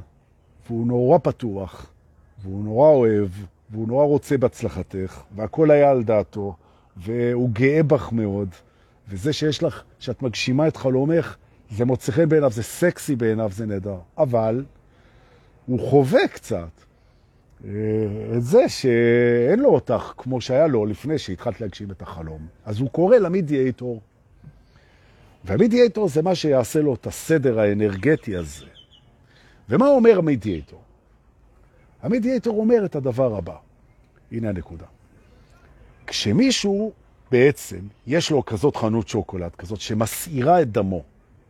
והוא 0.66 0.86
נורא 0.86 1.18
פתוח, 1.18 1.92
והוא 2.42 2.64
נורא 2.64 2.88
אוהב, 2.88 3.28
והוא 3.70 3.88
נורא 3.88 4.04
רוצה 4.04 4.38
בהצלחתך, 4.38 5.22
והכל 5.36 5.70
היה 5.70 5.90
על 5.90 6.02
דעתו, 6.02 6.56
והוא 6.96 7.50
גאה 7.50 7.82
בך 7.82 8.12
מאוד, 8.12 8.48
וזה 9.08 9.32
שיש 9.32 9.62
לך, 9.62 9.82
שאת 9.98 10.22
מגשימה 10.22 10.68
את 10.68 10.76
חלומך, 10.76 11.36
זה 11.70 11.84
מוצא 11.84 12.12
חן 12.12 12.28
בעיניו, 12.28 12.50
זה 12.50 12.62
סקסי 12.62 13.16
בעיניו, 13.16 13.50
זה 13.52 13.66
נהדר. 13.66 13.98
אבל 14.18 14.64
הוא 15.66 15.90
חווה 15.90 16.28
קצת 16.28 16.70
אה, 17.64 17.70
את 18.36 18.42
זה 18.42 18.68
שאין 18.68 19.58
לו 19.58 19.74
אותך 19.74 20.12
כמו 20.16 20.40
שהיה 20.40 20.66
לו 20.66 20.86
לפני 20.86 21.18
שהתחלת 21.18 21.60
להגשים 21.60 21.90
את 21.90 22.02
החלום. 22.02 22.46
אז 22.64 22.80
הוא 22.80 22.90
קורא 22.90 23.16
למדיאטור. 23.16 24.00
והמדיאטור 25.44 26.08
זה 26.08 26.22
מה 26.22 26.34
שיעשה 26.34 26.80
לו 26.80 26.94
את 26.94 27.06
הסדר 27.06 27.60
האנרגטי 27.60 28.36
הזה. 28.36 28.66
ומה 29.68 29.88
אומר 29.88 30.18
המדיאטור? 30.18 30.80
המדיאטור 32.02 32.60
אומר 32.60 32.84
את 32.84 32.96
הדבר 32.96 33.36
הבא. 33.36 33.56
הנה 34.32 34.48
הנקודה. 34.48 34.86
כשמישהו 36.06 36.92
בעצם, 37.30 37.78
יש 38.06 38.30
לו 38.30 38.44
כזאת 38.44 38.76
חנות 38.76 39.08
שוקולד, 39.08 39.50
כזאת 39.58 39.80
שמסעירה 39.80 40.62
את 40.62 40.72
דמו, 40.72 41.02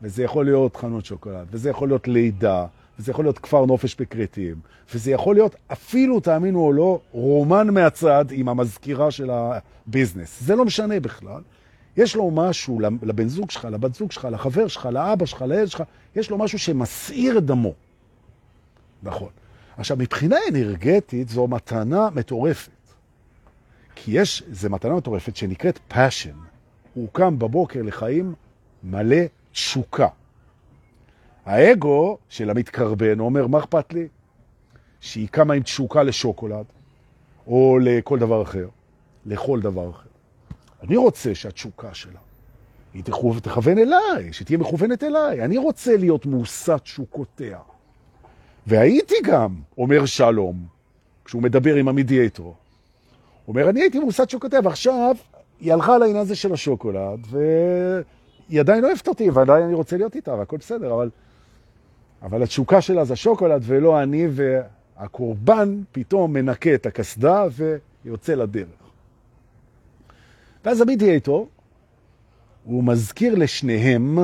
וזה 0.02 0.23
יכול 0.23 0.44
להיות 0.44 0.76
חנות 0.76 1.04
שוקולד, 1.04 1.47
וזה 1.50 1.70
יכול 1.70 1.88
להיות 1.88 2.09
לידה, 2.09 2.66
וזה 2.99 3.11
יכול 3.11 3.25
להיות 3.25 3.38
כפר 3.38 3.64
נופש 3.66 3.97
בקריטים, 4.00 4.56
וזה 4.94 5.11
יכול 5.11 5.35
להיות 5.35 5.56
אפילו, 5.73 6.20
תאמינו 6.20 6.61
או 6.61 6.73
לא, 6.73 7.00
רומן 7.12 7.70
מהצד 7.70 8.25
עם 8.30 8.49
המזכירה 8.49 9.11
של 9.11 9.30
הביזנס. 9.30 10.40
זה 10.40 10.56
לא 10.56 10.64
משנה 10.64 11.00
בכלל. 11.00 11.40
יש 11.97 12.16
לו 12.16 12.30
משהו 12.30 12.80
לבן 12.80 13.28
זוג 13.28 13.50
שלך, 13.50 13.64
לבת 13.64 13.94
זוג 13.94 14.12
שלך, 14.12 14.28
לחבר 14.30 14.68
שלך, 14.68 14.87
לאבא 14.92 15.26
שלך, 15.26 15.42
לילד 15.42 15.68
שלך, 15.68 15.82
יש 16.16 16.30
לו 16.30 16.38
משהו 16.38 16.59
שמסעיר 16.59 17.38
את 17.38 17.44
דמו. 17.44 17.73
נכון. 19.02 19.28
עכשיו, 19.76 19.97
מבחינה 19.97 20.37
אנרגטית 20.50 21.28
זו 21.28 21.47
מתנה 21.47 22.09
מטורפת. 22.14 22.70
כי 23.94 24.11
יש, 24.20 24.42
זו 24.52 24.70
מתנה 24.70 24.94
מטורפת 24.94 25.37
שנקראת 25.37 25.78
passion. 25.90 26.37
הוא 26.94 27.09
קם 27.12 27.38
בבוקר 27.38 27.82
לחיים 27.82 28.35
מלא 28.82 29.16
תשוקה. 29.52 30.09
האגו 31.47 32.18
של 32.28 32.50
המתקרבן 32.50 33.20
אומר, 33.20 33.47
מה 33.47 33.59
אכפת 33.59 33.92
לי? 33.92 34.09
שהיא 35.00 35.28
קמה 35.28 35.54
עם 35.54 35.62
תשוקה 35.62 36.02
לשוקולד, 36.02 36.64
או 37.47 37.78
לכל 37.82 38.18
דבר 38.18 38.42
אחר, 38.42 38.68
לכל 39.26 39.61
דבר 39.61 39.90
אחר. 39.90 40.10
אני 40.83 40.97
רוצה 40.97 41.35
שהתשוקה 41.35 41.95
שלה, 41.95 42.21
היא 42.95 43.03
תכוון 43.43 43.79
אליי, 43.79 44.33
שתהיה 44.33 44.59
מכוונת 44.59 45.03
אליי. 45.03 45.45
אני 45.45 45.59
רוצה 45.59 45.97
להיות 45.97 46.27
מושא 46.27 46.77
תשוקותיה. 46.83 47.59
והייתי 48.67 49.15
גם, 49.25 49.55
אומר 49.79 50.07
שלום, 50.07 50.67
כשהוא 51.25 51.43
מדבר 51.43 51.75
עם 51.75 51.89
המדיאטור. 51.89 52.47
הוא 52.47 52.55
אומר, 53.55 53.71
אני 53.71 53.81
הייתי 53.81 53.99
מושא 53.99 54.25
תשוקותיה, 54.25 54.61
ועכשיו 54.65 55.17
היא 55.61 55.73
הלכה 55.73 55.95
על 55.95 56.03
העניין 56.03 56.23
הזה 56.23 56.37
של 56.37 56.53
השוקולד, 56.53 57.27
והיא 57.31 58.61
עדיין 58.61 58.85
אוהבת 58.85 59.09
אותי, 59.09 59.31
ועדיין 59.31 59.65
אני 59.65 59.75
רוצה 59.75 59.97
להיות 59.97 60.17
איתה, 60.17 60.35
והכל 60.35 60.57
בסדר, 60.57 60.95
אבל... 60.95 61.11
אבל 62.23 62.43
התשוקה 62.43 62.81
שלה 62.81 63.05
זה 63.05 63.17
שוקולד 63.17 63.63
ולא 63.67 64.03
אני, 64.03 64.27
והקורבן 64.31 65.83
פתאום 65.93 66.33
מנקה 66.33 66.75
את 66.75 66.87
הקסדה 66.87 67.47
ויוצא 68.05 68.35
לדרך. 68.35 68.89
ואז 70.64 70.81
המדיאטור, 70.81 71.49
הוא 72.64 72.85
מזכיר 72.85 73.35
לשניהם, 73.35 74.19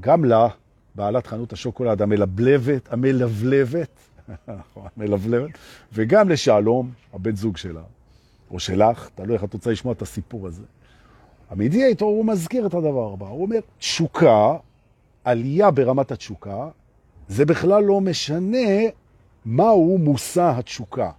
גם 0.00 0.24
לה, 0.24 0.48
בעלת 0.94 1.26
חנות 1.26 1.52
השוקולד 1.52 2.02
המלבלבת, 2.02 2.92
המלבלבת, 2.92 4.00
המלבלבת, 4.96 5.50
וגם 5.92 6.28
לשלום, 6.28 6.90
הבן 7.12 7.36
זוג 7.36 7.56
שלה, 7.56 7.82
או 8.50 8.60
שלך, 8.60 9.08
תלוי 9.14 9.34
איך 9.34 9.44
את 9.44 9.54
רוצה 9.54 9.70
לשמוע 9.70 9.92
את 9.92 10.02
הסיפור 10.02 10.46
הזה. 10.46 10.62
המדיאטור, 11.50 12.08
הוא 12.08 12.24
מזכיר 12.24 12.66
את 12.66 12.74
הדבר 12.74 13.12
הבא, 13.12 13.26
הוא 13.26 13.42
אומר, 13.42 13.58
תשוקה 13.78 14.56
עלייה 15.24 15.70
ברמת 15.70 16.10
התשוקה, 16.10 16.68
זה 17.28 17.44
בכלל 17.44 17.84
לא 17.84 18.00
משנה 18.00 18.68
מהו 19.44 19.98
מושא 19.98 20.52
התשוקה. 20.56 21.10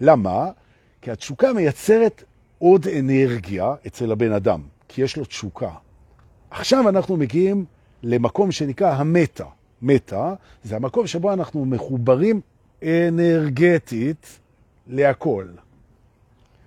למה? 0.00 0.50
כי 1.00 1.10
התשוקה 1.10 1.52
מייצרת 1.52 2.24
עוד 2.64 2.86
אנרגיה 2.88 3.74
אצל 3.86 4.12
הבן 4.12 4.32
אדם, 4.32 4.60
כי 4.88 5.02
יש 5.02 5.16
לו 5.16 5.24
תשוקה. 5.24 5.70
עכשיו 6.50 6.88
אנחנו 6.88 7.16
מגיעים 7.16 7.64
למקום 8.02 8.52
שנקרא 8.52 8.92
המטה. 8.92 9.44
מטה 9.82 10.34
זה 10.62 10.76
המקום 10.76 11.06
שבו 11.06 11.32
אנחנו 11.32 11.64
מחוברים 11.64 12.40
אנרגטית 12.82 14.38
להכל. 14.86 15.46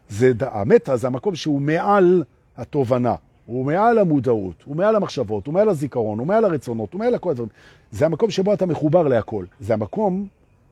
זה, 0.10 0.32
המטה 0.42 0.98
זה 0.98 1.08
המקום 1.08 1.36
שהוא 1.36 1.62
מעל 1.62 2.24
התובנה. 2.58 3.16
הוא 3.46 3.66
מעל 3.66 3.98
המודעות, 3.98 4.64
הוא 4.66 4.76
מעל 4.76 4.96
המחשבות, 4.96 5.48
הוא 5.48 5.54
מעל 5.54 5.70
הזיכרון, 5.70 6.20
הוא 6.20 6.28
מעל 6.28 6.46
הרצונות, 6.46 6.94
הוא 6.94 7.00
מעל 7.00 7.16
הכל 7.16 7.32
הדברים. 7.32 7.50
זה 7.92 8.06
המקום 8.06 8.30
שבו 8.30 8.54
אתה 8.54 8.66
מחובר 8.66 9.08
להכל. 9.08 9.46
זה 9.60 9.74
המקום 9.74 10.28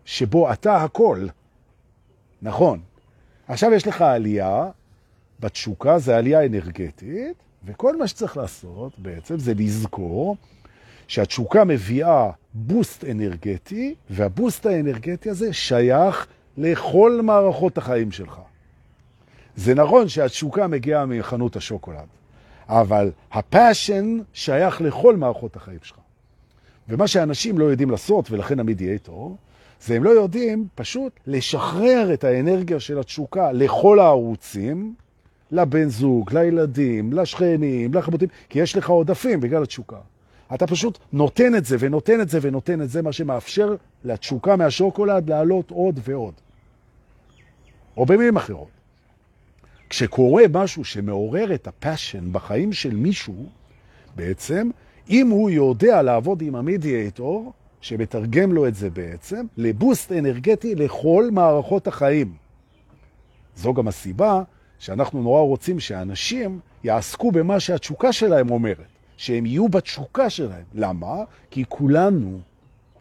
שבו 0.05 0.53
אתה 0.53 0.83
הכל. 0.83 1.27
נכון. 2.41 2.79
עכשיו 3.47 3.73
יש 3.73 3.87
לך 3.87 4.01
עלייה 4.01 4.69
בתשוקה, 5.39 5.99
זה 5.99 6.17
עלייה 6.17 6.45
אנרגטית, 6.45 7.37
וכל 7.65 7.97
מה 7.97 8.07
שצריך 8.07 8.37
לעשות 8.37 8.99
בעצם 8.99 9.39
זה 9.39 9.53
לזכור 9.53 10.37
שהתשוקה 11.07 11.63
מביאה 11.63 12.29
בוסט 12.53 13.03
אנרגטי, 13.03 13.95
והבוסט 14.09 14.65
האנרגטי 14.65 15.29
הזה 15.29 15.53
שייך 15.53 16.27
לכל 16.57 17.19
מערכות 17.23 17.77
החיים 17.77 18.11
שלך. 18.11 18.39
זה 19.55 19.73
נכון 19.73 20.09
שהתשוקה 20.09 20.67
מגיעה 20.67 21.05
מחנות 21.05 21.55
השוקולד, 21.55 22.07
אבל 22.69 23.11
הפאשן 23.31 24.17
שייך 24.33 24.81
לכל 24.81 25.15
מערכות 25.15 25.55
החיים 25.55 25.79
שלך. 25.83 25.97
ומה 26.89 27.07
שאנשים 27.07 27.59
לא 27.59 27.65
יודעים 27.65 27.91
לעשות, 27.91 28.31
ולכן 28.31 28.59
המדיאטור, 28.59 29.37
זה 29.81 29.95
הם 29.95 30.03
לא 30.03 30.09
יודעים 30.09 30.67
פשוט 30.75 31.19
לשחרר 31.27 32.13
את 32.13 32.23
האנרגיה 32.23 32.79
של 32.79 32.99
התשוקה 32.99 33.51
לכל 33.51 33.99
הערוצים, 33.99 34.95
לבן 35.51 35.89
זוג, 35.89 36.33
לילדים, 36.33 37.13
לשכנים, 37.13 37.93
לחבוטים, 37.93 38.29
כי 38.49 38.59
יש 38.59 38.77
לך 38.77 38.89
עודפים 38.89 39.41
בגלל 39.41 39.63
התשוקה. 39.63 39.97
אתה 40.53 40.67
פשוט 40.67 40.97
נותן 41.13 41.55
את 41.55 41.65
זה 41.65 41.75
ונותן 41.79 42.21
את 42.21 42.29
זה 42.29 42.39
ונותן 42.41 42.81
את 42.81 42.89
זה, 42.89 43.01
מה 43.01 43.11
שמאפשר 43.11 43.75
לתשוקה 44.03 44.55
מהשוקולד 44.55 45.29
לעלות 45.29 45.71
עוד 45.71 45.99
ועוד. 46.03 46.33
או 47.97 48.05
במילים 48.05 48.37
אחרות, 48.37 48.67
כשקורה 49.89 50.43
משהו 50.53 50.85
שמעורר 50.85 51.53
את 51.53 51.67
הפאשן 51.67 52.33
בחיים 52.33 52.73
של 52.73 52.95
מישהו, 52.95 53.45
בעצם, 54.15 54.69
אם 55.09 55.29
הוא 55.29 55.49
יודע 55.49 56.01
לעבוד 56.01 56.41
עם 56.41 56.55
המדיאטור, 56.55 57.53
שמתרגם 57.81 58.53
לו 58.53 58.67
את 58.67 58.75
זה 58.75 58.89
בעצם, 58.89 59.45
לבוסט 59.57 60.11
אנרגטי 60.11 60.75
לכל 60.75 61.29
מערכות 61.31 61.87
החיים. 61.87 62.33
זו 63.55 63.73
גם 63.73 63.87
הסיבה 63.87 64.43
שאנחנו 64.85 65.23
נורא 65.23 65.41
רוצים 65.41 65.79
שאנשים 65.79 66.59
יעסקו 66.83 67.31
במה 67.31 67.59
שהתשוקה 67.59 68.11
שלהם 68.11 68.51
אומרת, 68.51 68.85
שהם 69.17 69.45
יהיו 69.45 69.69
בתשוקה 69.69 70.29
שלהם. 70.29 70.63
למה? 70.73 71.23
כי 71.51 71.63
כולנו, 71.69 72.39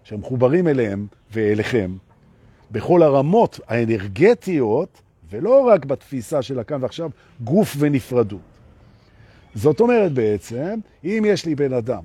שמחוברים 0.05 0.69
אליהם 0.69 1.07
ואליכם, 1.33 1.97
בכל 2.71 3.03
הרמות 3.03 3.61
האנרגטיות, 3.69 5.03
ולא 5.31 5.61
רק 5.61 5.85
בתפיסה 5.85 6.43
של 6.43 6.59
הכאן 6.59 6.83
ועכשיו, 6.83 7.11
גוף 7.41 7.77
ונפרדות. 7.79 8.41
זאת 9.55 9.81
אומרת 9.81 10.13
בעצם, 10.13 10.79
אם 11.05 11.23
יש 11.27 11.47
לי 11.47 11.55
בן 11.55 11.73
אדם 11.73 12.03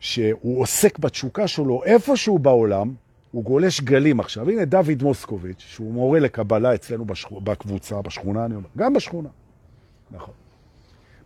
שהוא 0.00 0.60
עוסק 0.62 0.98
בתשוקה 0.98 1.48
שלו 1.48 1.84
איפשהו 1.84 2.38
בעולם, 2.38 2.94
הוא 3.30 3.44
גולש 3.44 3.80
גלים 3.80 4.20
עכשיו. 4.20 4.50
הנה 4.50 4.64
דוד 4.64 5.02
מוסקוביץ', 5.02 5.64
שהוא 5.68 5.92
מורה 5.92 6.18
לקבלה 6.18 6.74
אצלנו 6.74 7.04
בשכ... 7.04 7.32
בקבוצה, 7.32 8.02
בשכונה, 8.02 8.44
אני 8.44 8.54
אומר, 8.54 8.68
גם 8.76 8.92
בשכונה. 8.92 9.28
נכון. 10.10 10.34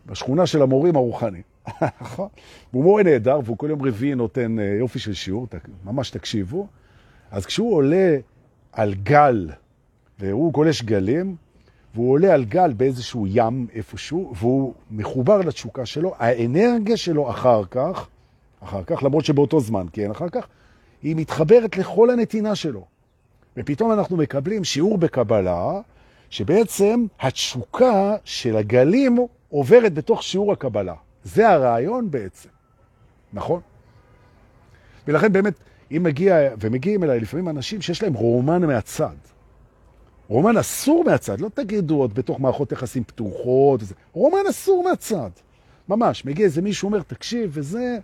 בשכונה 0.07 0.47
של 0.47 0.63
המורים 0.63 0.97
הרוחניים. 0.97 1.43
נכון. 2.01 2.29
הוא 2.71 2.85
מורה 2.85 3.03
נהדר, 3.03 3.41
והוא 3.45 3.59
כל 3.59 3.67
יום 3.71 3.83
רביעי 3.83 4.15
נותן 4.15 4.59
אה, 4.59 4.65
יופי 4.65 4.99
של 4.99 5.15
שיעור, 5.15 5.47
ממש 5.85 6.11
תקשיבו. 6.11 6.67
אז 7.31 7.47
כשהוא 7.47 7.75
עולה 7.75 8.17
על 8.73 8.95
גל, 8.95 9.51
והוא 10.19 10.53
גולש 10.53 10.83
גלים, 10.83 11.37
והוא 11.95 12.11
עולה 12.13 12.35
על 12.35 12.45
גל 12.45 12.73
באיזשהו 12.73 13.27
ים 13.27 13.67
איפשהו, 13.75 14.33
והוא 14.37 14.75
מחובר 14.91 15.39
לתשוקה 15.39 15.87
שלו, 15.87 16.15
האנרגיה 16.19 16.97
שלו 16.97 17.31
אחר 17.31 17.63
כך, 17.71 18.09
אחר 18.61 18.85
כך, 18.85 19.03
למרות 19.03 19.25
שבאותו 19.25 19.61
זמן, 19.61 19.87
כן, 19.93 20.11
אחר 20.11 20.29
כך, 20.29 20.47
היא 21.03 21.17
מתחברת 21.17 21.77
לכל 21.77 22.11
הנתינה 22.11 22.55
שלו. 22.55 22.85
ופתאום 23.57 23.93
אנחנו 23.93 24.17
מקבלים 24.17 24.65
שיעור 24.65 24.99
בקבלה, 24.99 25.81
שבעצם 26.31 27.07
התשוקה 27.21 28.17
של 28.25 28.57
הגלים 28.57 29.19
עוברת 29.49 29.95
בתוך 29.95 30.23
שיעור 30.23 30.53
הקבלה. 30.53 30.95
זה 31.25 31.49
הרעיון 31.49 32.11
בעצם, 32.11 32.49
נכון? 33.33 33.61
ולכן 35.07 35.33
באמת, 35.33 35.55
אם 35.97 36.03
מגיע, 36.03 36.37
ומגיעים 36.61 37.05
אליי 37.05 37.21
לפעמים 37.21 37.49
אנשים 37.49 37.81
שיש 37.81 38.03
להם 38.03 38.15
רומן 38.15 38.65
מהצד. 38.67 39.15
רומן 40.29 40.57
אסור 40.57 41.05
מהצד, 41.05 41.41
לא 41.41 41.49
תגידו 41.55 41.97
עוד 41.97 42.15
בתוך 42.15 42.41
מערכות 42.41 42.73
יחסים 42.73 43.05
פתוחות, 43.05 43.83
וזה. 43.83 43.95
רומן 44.13 44.47
אסור 44.51 44.85
מהצד. 44.85 45.31
ממש, 45.89 46.25
מגיע 46.25 46.45
איזה 46.45 46.63
מישהו 46.63 46.87
אומר, 46.87 47.03
תקשיב, 47.03 47.51
וזה, 47.55 47.99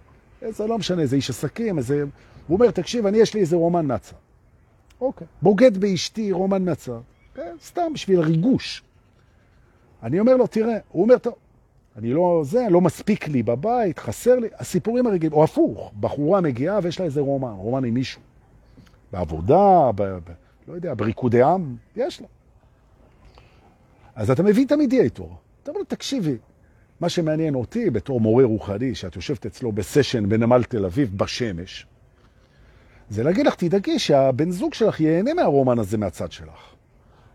זה 0.49 0.67
לא 0.67 0.79
משנה, 0.79 1.07
זה 1.07 1.17
איש 1.17 1.31
עסקים, 1.31 1.79
איזה... 1.79 2.05
הוא 2.49 2.55
אומר, 2.55 2.71
תקשיב, 2.71 3.07
אני 3.07 3.19
יש 3.19 3.35
לי 3.35 3.41
איזה 3.41 3.57
רומן 3.57 3.87
מהצד. 3.87 4.17
אוקיי. 5.01 5.27
בוגד 5.43 5.79
באשתי, 5.79 6.33
רומן 6.33 6.65
מהצד. 6.65 7.01
כן, 7.35 7.57
סתם 7.65 7.93
בשביל 7.95 8.21
ריגוש. 8.21 8.83
אני 10.03 10.21
אומר 10.21 10.37
לו, 10.37 10.47
תראה, 10.47 10.79
הוא 10.89 11.03
אומר, 11.03 11.19
טוב, 11.19 11.35
אני 11.97 12.13
לא, 12.13 12.43
זה, 12.45 12.67
לא 12.71 12.81
מספיק 12.81 13.29
לי 13.29 13.43
בבית, 13.43 13.99
חסר 13.99 14.39
לי, 14.39 14.49
הסיפורים 14.59 15.07
הרגילים, 15.07 15.33
או 15.33 15.45
הפוך, 15.45 15.93
בחורה 16.01 16.41
מגיעה 16.41 16.79
ויש 16.83 17.01
לה 17.01 17.07
איזה 17.07 17.21
רומן, 17.21 17.53
רומן 17.53 17.85
עם 17.85 17.95
מישהו. 17.95 18.21
בעבודה, 19.13 19.91
ב, 19.95 20.03
ב, 20.03 20.31
לא 20.69 20.75
יודע, 20.75 20.95
בריקודי 20.97 21.43
עם, 21.43 21.77
יש 21.97 22.21
לה. 22.21 22.27
אז 24.15 24.31
אתה 24.31 24.43
מביא 24.43 24.67
את 24.67 24.73
ה 24.73 24.79
mediator. 24.79 25.37
אתה 25.63 25.71
אומר 25.71 25.79
לו, 25.79 25.85
תקשיבי, 25.85 26.37
מה 27.01 27.09
שמעניין 27.09 27.55
אותי 27.55 27.91
בתור 27.91 28.21
מורה 28.21 28.45
רוחני, 28.45 28.95
שאת 28.95 29.17
יושבת 29.17 29.47
אצלי 29.47 29.73
בסשן 29.73 30.29
בנמל 30.29 30.65
תל 30.65 30.85
אביב 30.85 31.19
בשמש, 31.19 31.87
זה 33.11 33.23
להגיד 33.23 33.47
לך, 33.47 33.55
תדאגי 33.55 33.99
שהבן 33.99 34.51
זוג 34.51 34.75
שלך 34.75 35.01
ייהנה 35.01 35.35
מהרומן 35.35 35.79
הזה 35.79 35.99
מהצד 35.99 36.33
שלך. 36.33 36.75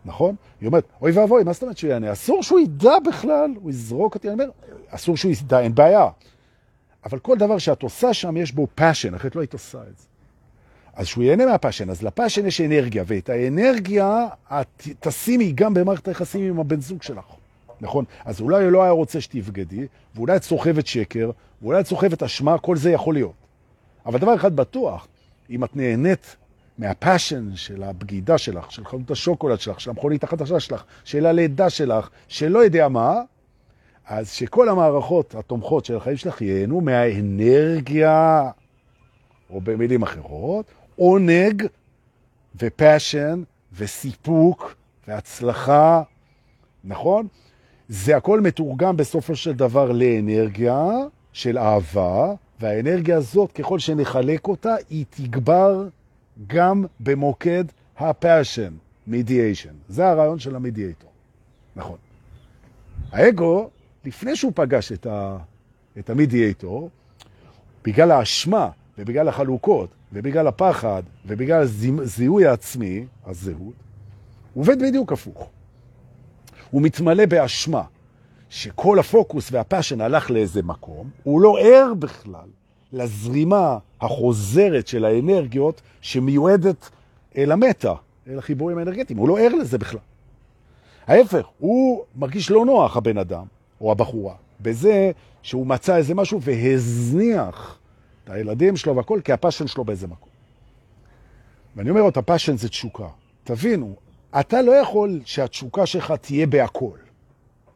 נכון? 0.06 0.36
היא 0.62 0.68
אומרת, 0.68 0.84
אוי 1.02 1.12
ואבוי, 1.12 1.44
מה 1.44 1.54
זאת 1.54 1.62
אומרת 1.62 1.78
שהוא 1.78 1.90
ייהנה? 1.90 2.12
אסור 2.12 2.44
שהוא 2.44 2.60
ידע 2.60 3.00
בכלל, 3.08 3.52
הוא 3.56 3.70
יזרוק 3.70 4.16
אותי, 4.16 4.28
אני 4.28 4.34
אומר, 4.34 4.52
אסור 4.90 5.18
שהוא 5.18 5.32
ידע, 5.32 5.60
אין 5.60 5.76
בעיה. 5.76 6.08
אבל 7.06 7.20
כל 7.20 7.38
דבר 7.38 7.58
שאת 7.58 7.84
עושה 7.84 8.14
שם 8.14 8.38
יש 8.38 8.52
בו 8.52 8.68
passion, 8.76 9.14
אחרת 9.14 9.36
לא 9.36 9.42
היית 9.42 9.54
עושה 9.54 9.78
את 9.78 9.98
זה. 9.98 10.06
אז 10.94 11.08
שהוא 11.08 11.24
ייהנה 11.24 11.46
מה 11.46 11.55
passion, 11.55 11.90
אז 11.90 12.04
ל 12.04 12.09
passion 12.09 12.46
יש 12.46 12.62
אנרגיה, 12.62 13.04
ואת 13.08 13.30
האנרגיה 13.30 14.28
את 14.48 14.88
תשימי 15.00 15.52
גם 15.52 15.74
במערכת 15.74 16.08
היחסים 16.08 16.50
עם 16.50 16.60
הבן 16.60 16.82
זוג 16.82 17.04
שלך. 17.04 17.26
נכון? 17.82 18.06
אז 18.26 18.42
אולי 18.42 18.72
לא 18.72 18.84
היה 18.84 18.92
רוצה 18.92 19.22
שתבגדי, 19.22 19.88
ואולי 20.16 20.36
את 20.36 20.44
סוחבת 20.44 20.88
שקר, 20.88 21.32
ואולי 21.62 21.80
את 21.80 21.88
סוחבת 21.88 22.24
אשמה, 22.24 22.58
כל 22.58 22.78
זה 22.78 22.92
יכול 22.92 23.14
להיות. 23.14 23.34
אבל 24.06 24.20
דבר 24.20 24.36
אחד 24.36 24.56
בטוח, 24.56 25.08
אם 25.54 25.64
את 25.64 25.76
נהנית 25.76 26.36
מה 26.78 26.95
passion 26.95 27.56
של 27.56 27.84
הבגידה 27.84 28.38
שלך, 28.38 28.72
של 28.72 28.86
חנות 28.86 29.12
השוקולד 29.12 29.60
שלך, 29.60 29.80
של 29.80 29.90
המכונית 29.90 30.24
החדשה 30.24 30.60
שלך, 30.60 30.84
של 31.04 31.26
הלידה 31.26 31.70
שלך, 31.70 32.10
שלא 32.28 32.60
יודע 32.60 32.88
מה, 32.88 33.22
אז 34.06 34.32
שכל 34.32 34.70
המערכות 34.70 35.36
התומכות 35.36 35.86
של 35.86 35.98
החיים 35.98 36.18
שלך 36.18 36.42
ייהנו 36.42 36.82
מהאנרגיה, 36.82 38.50
או 39.50 39.62
במילים 39.62 40.04
אחרות, 40.04 40.66
עונג 40.96 41.68
ו 42.60 42.70
passion 42.70 43.44
וסיפוק 43.74 44.76
והצלחה, 45.08 46.02
נכון? 46.84 47.28
זה 47.88 48.18
הכל 48.18 48.42
מתורגם 48.42 48.98
בסופו 48.98 49.36
של 49.36 49.54
דבר 49.54 49.92
לאנרגיה 49.92 50.90
של 51.34 51.58
אהבה, 51.58 52.34
והאנרגיה 52.64 53.18
הזאת, 53.18 53.52
ככל 53.52 53.80
שנחלק 53.80 54.48
אותה, 54.48 54.76
היא 54.90 55.06
תגבר 55.10 55.88
גם 56.48 56.86
במוקד 57.00 57.64
הפאשן, 57.98 58.74
מדיאשן. 59.08 59.74
זה 59.90 60.08
הרעיון 60.08 60.40
של 60.40 60.56
המדיאטור. 60.56 61.10
נכון. 61.76 61.98
האגו, 63.12 63.70
לפני 64.06 64.36
שהוא 64.36 64.52
פגש 64.56 64.92
את, 64.92 65.06
ה, 65.06 65.38
את 66.00 66.10
המדיאטור, 66.10 66.90
בגלל 67.84 68.12
האשמה 68.12 68.70
ובגלל 68.98 69.28
החלוקות 69.28 69.90
ובגלל 70.14 70.48
הפחד 70.48 71.04
ובגלל 71.26 71.62
הזיהוי 72.02 72.46
העצמי, 72.46 73.06
הזהות, 73.26 73.74
הוא 74.54 74.62
עובד 74.62 74.82
בדיוק 74.82 75.12
הפוך. 75.12 75.50
הוא 76.72 76.82
מתמלא 76.82 77.26
באשמה, 77.26 77.84
שכל 78.54 79.00
הפוקוס 79.00 79.50
והפאשן 79.52 80.02
הלך 80.02 80.32
לאיזה 80.32 80.62
מקום, 80.64 81.10
הוא 81.24 81.42
לא 81.42 81.60
ער 81.60 81.94
בכלל 82.00 82.48
לזרימה 82.94 83.78
החוזרת 84.02 84.88
של 84.88 85.06
האנרגיות 85.06 85.82
שמיועדת 86.02 86.90
אל 87.38 87.52
המטה, 87.52 87.94
אל 88.28 88.38
החיבורים 88.38 88.78
האנרגטיים. 88.78 89.20
הוא 89.20 89.28
לא 89.28 89.40
ער 89.40 89.56
לזה 89.56 89.78
בכלל. 89.78 90.00
ההפך, 91.08 91.46
הוא 91.60 92.04
מרגיש 92.16 92.52
לא 92.52 92.66
נוח, 92.66 92.98
הבן 92.98 93.18
אדם, 93.18 93.46
או 93.82 93.92
הבחורה, 93.92 94.36
בזה 94.62 95.12
שהוא 95.42 95.68
מצא 95.68 95.96
איזה 95.96 96.16
משהו 96.16 96.42
והזניח 96.42 97.78
את 98.24 98.30
הילדים 98.30 98.78
שלו 98.78 98.96
והכל, 98.96 99.20
כי 99.24 99.34
ה 99.34 99.38
passion 99.38 99.68
שלו 99.68 99.84
באיזה 99.84 100.08
מקום. 100.08 100.30
ואני 101.76 101.90
אומר 101.90 102.02
עוד, 102.02 102.18
ה 102.18 102.23
passion 102.23 102.58
זה 102.58 102.70
תשוקה. 102.70 103.08
תבינו, 103.44 103.96
אתה 104.40 104.62
לא 104.62 104.72
יכול 104.72 105.20
שהתשוקה 105.26 105.86
שלך 105.86 106.14
תהיה 106.22 106.48
בהכל. 106.48 107.03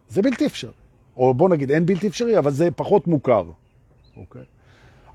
זה 0.09 0.21
בלתי 0.21 0.45
אפשרי. 0.45 0.71
או 1.17 1.33
בוא 1.33 1.49
נגיד, 1.49 1.71
אין 1.71 1.85
בלתי 1.85 2.07
אפשרי, 2.07 2.37
אבל 2.37 2.51
זה 2.51 2.71
פחות 2.71 3.07
מוכר. 3.07 3.43
אוקיי? 4.17 4.41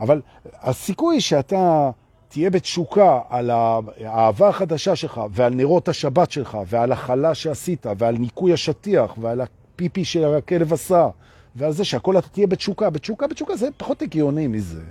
אבל 0.01 0.21
הסיכוי 0.61 1.21
שאתה 1.21 1.91
תהיה 2.29 2.51
בתשוקה 2.51 3.21
על 3.29 3.51
האהבה 3.51 4.49
החדשה 4.49 4.97
שלך, 4.97 5.21
ועל 5.31 5.55
נרות 5.55 5.89
השבת 5.89 6.31
שלך, 6.31 6.59
ועל 6.67 6.93
החלה 6.93 7.35
שעשית, 7.35 7.87
ועל 7.99 8.19
ניקוי 8.19 8.53
השטיח, 8.53 9.15
ועל 9.21 9.41
הפיפי 9.41 10.05
שהכלב 10.05 10.73
עשה, 10.73 11.09
ועל 11.57 11.73
זה 11.73 11.85
שהכל 11.85 12.19
אתה 12.19 12.29
תהיה 12.29 12.47
בתשוקה. 12.47 12.91
בתשוקה, 12.91 13.27
בתשוקה 13.27 13.57
זה 13.57 13.69
פחות 13.77 14.03
הגיוני 14.03 14.47
מזה. 14.47 14.83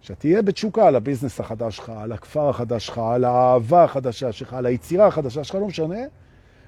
שאתה 0.00 0.14
תהיה 0.14 0.42
בתשוקה 0.42 0.86
על 0.88 0.96
הביזנס 0.96 1.40
החדש 1.40 1.76
שלך, 1.76 1.92
על 1.96 2.12
הכפר 2.12 2.48
החדש 2.48 2.86
שלך, 2.86 2.98
על 2.98 3.24
האהבה 3.24 3.84
החדשה 3.84 4.32
שלך, 4.32 4.54
על 4.54 4.66
היצירה 4.66 5.06
החדשה 5.06 5.44
שלך, 5.44 5.54
לא 5.54 5.66
משנה. 5.66 6.00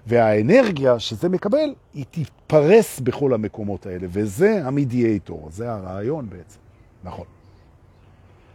והאנרגיה 0.07 0.99
שזה 0.99 1.29
מקבל, 1.29 1.75
היא 1.95 2.05
תתפרס 2.11 3.01
בכל 3.01 3.35
המקומות 3.35 3.87
האלה, 3.87 4.07
וזה 4.11 4.67
המדיאטור, 4.67 5.49
זה 5.53 5.73
הרעיון 5.73 6.31
בעצם. 6.31 6.59
נכון. 7.05 7.25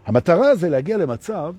המטרה 0.05 0.55
זה 0.55 0.69
להגיע 0.69 0.97
למצב 0.97 1.53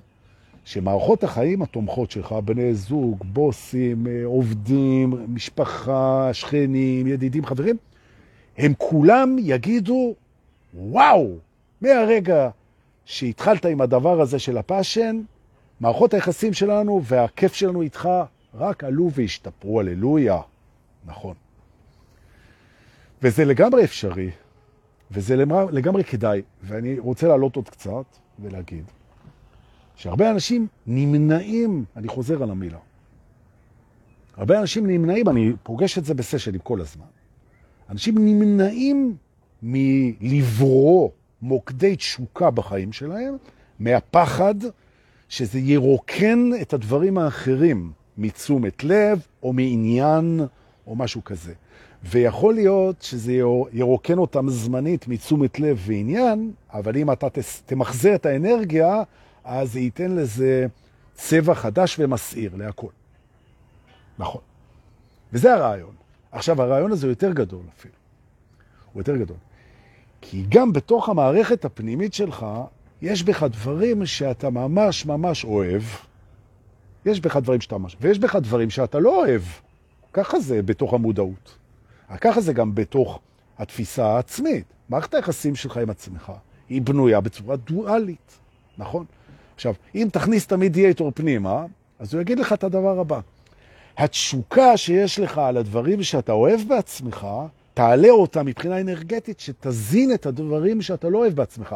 שמערכות 0.65 1.23
החיים 1.23 1.61
התומכות 1.61 2.11
שלך, 2.11 2.31
בני 2.31 2.73
זוג, 2.73 3.17
בוסים, 3.25 4.07
אה, 4.07 4.21
עובדים, 4.25 5.13
משפחה, 5.27 6.29
שכנים, 6.33 7.07
ידידים, 7.07 7.45
חברים, 7.45 7.77
הם 8.57 8.73
כולם 8.77 9.35
יגידו, 9.39 10.13
וואו, 10.73 11.35
מהרגע 11.81 12.49
שהתחלת 13.05 13.65
עם 13.65 13.81
הדבר 13.81 14.21
הזה 14.21 14.39
של 14.39 14.57
הפאשן, 14.57 15.21
מערכות 15.79 16.13
היחסים 16.13 16.53
שלנו 16.53 17.01
והכיף 17.03 17.53
שלנו 17.53 17.81
איתך 17.81 18.09
רק 18.53 18.83
עלו 18.83 19.11
והשתפרו, 19.11 19.79
הללויה. 19.79 20.41
נכון. 21.05 21.35
וזה 23.21 23.45
לגמרי 23.45 23.83
אפשרי, 23.83 24.31
וזה 25.11 25.35
לגמרי 25.71 26.03
כדאי, 26.03 26.41
ואני 26.63 26.99
רוצה 26.99 27.27
לעלות 27.27 27.55
עוד 27.55 27.69
קצת 27.69 28.05
ולהגיד 28.39 28.83
שהרבה 29.95 30.31
אנשים 30.31 30.67
נמנעים, 30.87 31.85
אני 31.95 32.07
חוזר 32.07 32.43
על 32.43 32.51
המילה, 32.51 32.77
הרבה 34.37 34.59
אנשים 34.59 34.87
נמנעים, 34.87 35.29
אני 35.29 35.53
פוגש 35.63 35.97
את 35.97 36.05
זה 36.05 36.13
בסשנים 36.13 36.59
כל 36.59 36.81
הזמן, 36.81 37.05
אנשים 37.89 38.15
נמנעים 38.17 39.15
מלברוא 39.63 41.09
מוקדי 41.41 41.95
תשוקה 41.95 42.51
בחיים 42.51 42.93
שלהם, 42.93 43.35
מהפחד 43.79 44.55
שזה 45.29 45.59
ירוקן 45.59 46.49
את 46.61 46.73
הדברים 46.73 47.17
האחרים 47.17 47.91
מתשומת 48.17 48.83
לב 48.83 49.19
או 49.43 49.53
מעניין 49.53 50.41
או 50.87 50.95
משהו 50.95 51.23
כזה. 51.23 51.53
ויכול 52.03 52.53
להיות 52.53 53.01
שזה 53.01 53.33
ירוקן 53.71 54.17
אותם 54.17 54.49
זמנית 54.49 55.07
מתשומת 55.07 55.59
לב 55.59 55.81
ועניין, 55.85 56.51
אבל 56.73 56.97
אם 56.97 57.11
אתה 57.11 57.27
תמחזר 57.65 58.15
את 58.15 58.25
האנרגיה, 58.25 59.03
אז 59.43 59.73
זה 59.73 59.79
ייתן 59.79 60.11
לזה 60.11 60.65
צבע 61.13 61.53
חדש 61.53 61.95
ומסעיר 61.99 62.51
להכל. 62.55 62.87
נכון. 64.19 64.41
וזה 65.33 65.53
הרעיון. 65.53 65.95
עכשיו, 66.31 66.61
הרעיון 66.61 66.91
הזה 66.91 67.07
יותר 67.07 67.31
גדול 67.31 67.63
אפילו. 67.77 67.93
הוא 68.93 69.01
יותר 69.01 69.17
גדול. 69.17 69.37
כי 70.21 70.45
גם 70.49 70.73
בתוך 70.73 71.09
המערכת 71.09 71.65
הפנימית 71.65 72.13
שלך, 72.13 72.45
יש 73.01 73.23
בך 73.23 73.43
דברים 73.43 74.05
שאתה 74.05 74.49
ממש 74.49 75.05
ממש 75.05 75.45
אוהב, 75.45 75.81
יש 77.05 77.19
בך 77.19 77.37
דברים 77.37 77.61
שאתה 77.61 77.77
ממש, 77.77 77.97
ויש 78.01 78.19
בך 78.19 78.35
דברים 78.35 78.69
שאתה 78.69 78.99
לא 78.99 79.19
אוהב. 79.21 79.41
ככה 80.13 80.39
זה 80.39 80.61
בתוך 80.61 80.93
המודעות. 80.93 81.57
ככה 82.21 82.41
זה 82.41 82.53
גם 82.53 82.75
בתוך 82.75 83.19
התפיסה 83.57 84.05
העצמית. 84.05 84.65
מערכת 84.89 85.13
היחסים 85.13 85.55
שלך 85.55 85.77
עם 85.77 85.89
עצמך 85.89 86.31
היא 86.69 86.81
בנויה 86.81 87.21
בצורה 87.21 87.55
דואלית, 87.55 88.39
נכון? 88.77 89.05
עכשיו, 89.55 89.73
אם 89.95 90.07
תכניס 90.11 90.45
את 90.45 90.51
המדיאטור 90.51 91.11
פנימה, 91.15 91.65
אז 91.99 92.13
הוא 92.13 92.21
יגיד 92.21 92.39
לך 92.39 92.53
את 92.53 92.63
הדבר 92.63 92.99
הבא. 92.99 93.19
התשוקה 93.97 94.77
שיש 94.77 95.19
לך 95.19 95.37
על 95.37 95.57
הדברים 95.57 96.03
שאתה 96.03 96.31
אוהב 96.31 96.61
בעצמך, 96.67 97.27
תעלה 97.73 98.09
אותה 98.09 98.43
מבחינה 98.43 98.81
אנרגטית, 98.81 99.39
שתזין 99.39 100.13
את 100.13 100.25
הדברים 100.25 100.81
שאתה 100.81 101.09
לא 101.09 101.17
אוהב 101.17 101.33
בעצמך. 101.33 101.75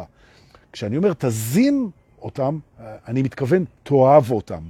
כשאני 0.72 0.96
אומר 0.96 1.12
תזין 1.18 1.90
אותם, 2.22 2.58
אני 3.08 3.22
מתכוון 3.22 3.64
תאהב 3.82 4.30
אותם. 4.30 4.62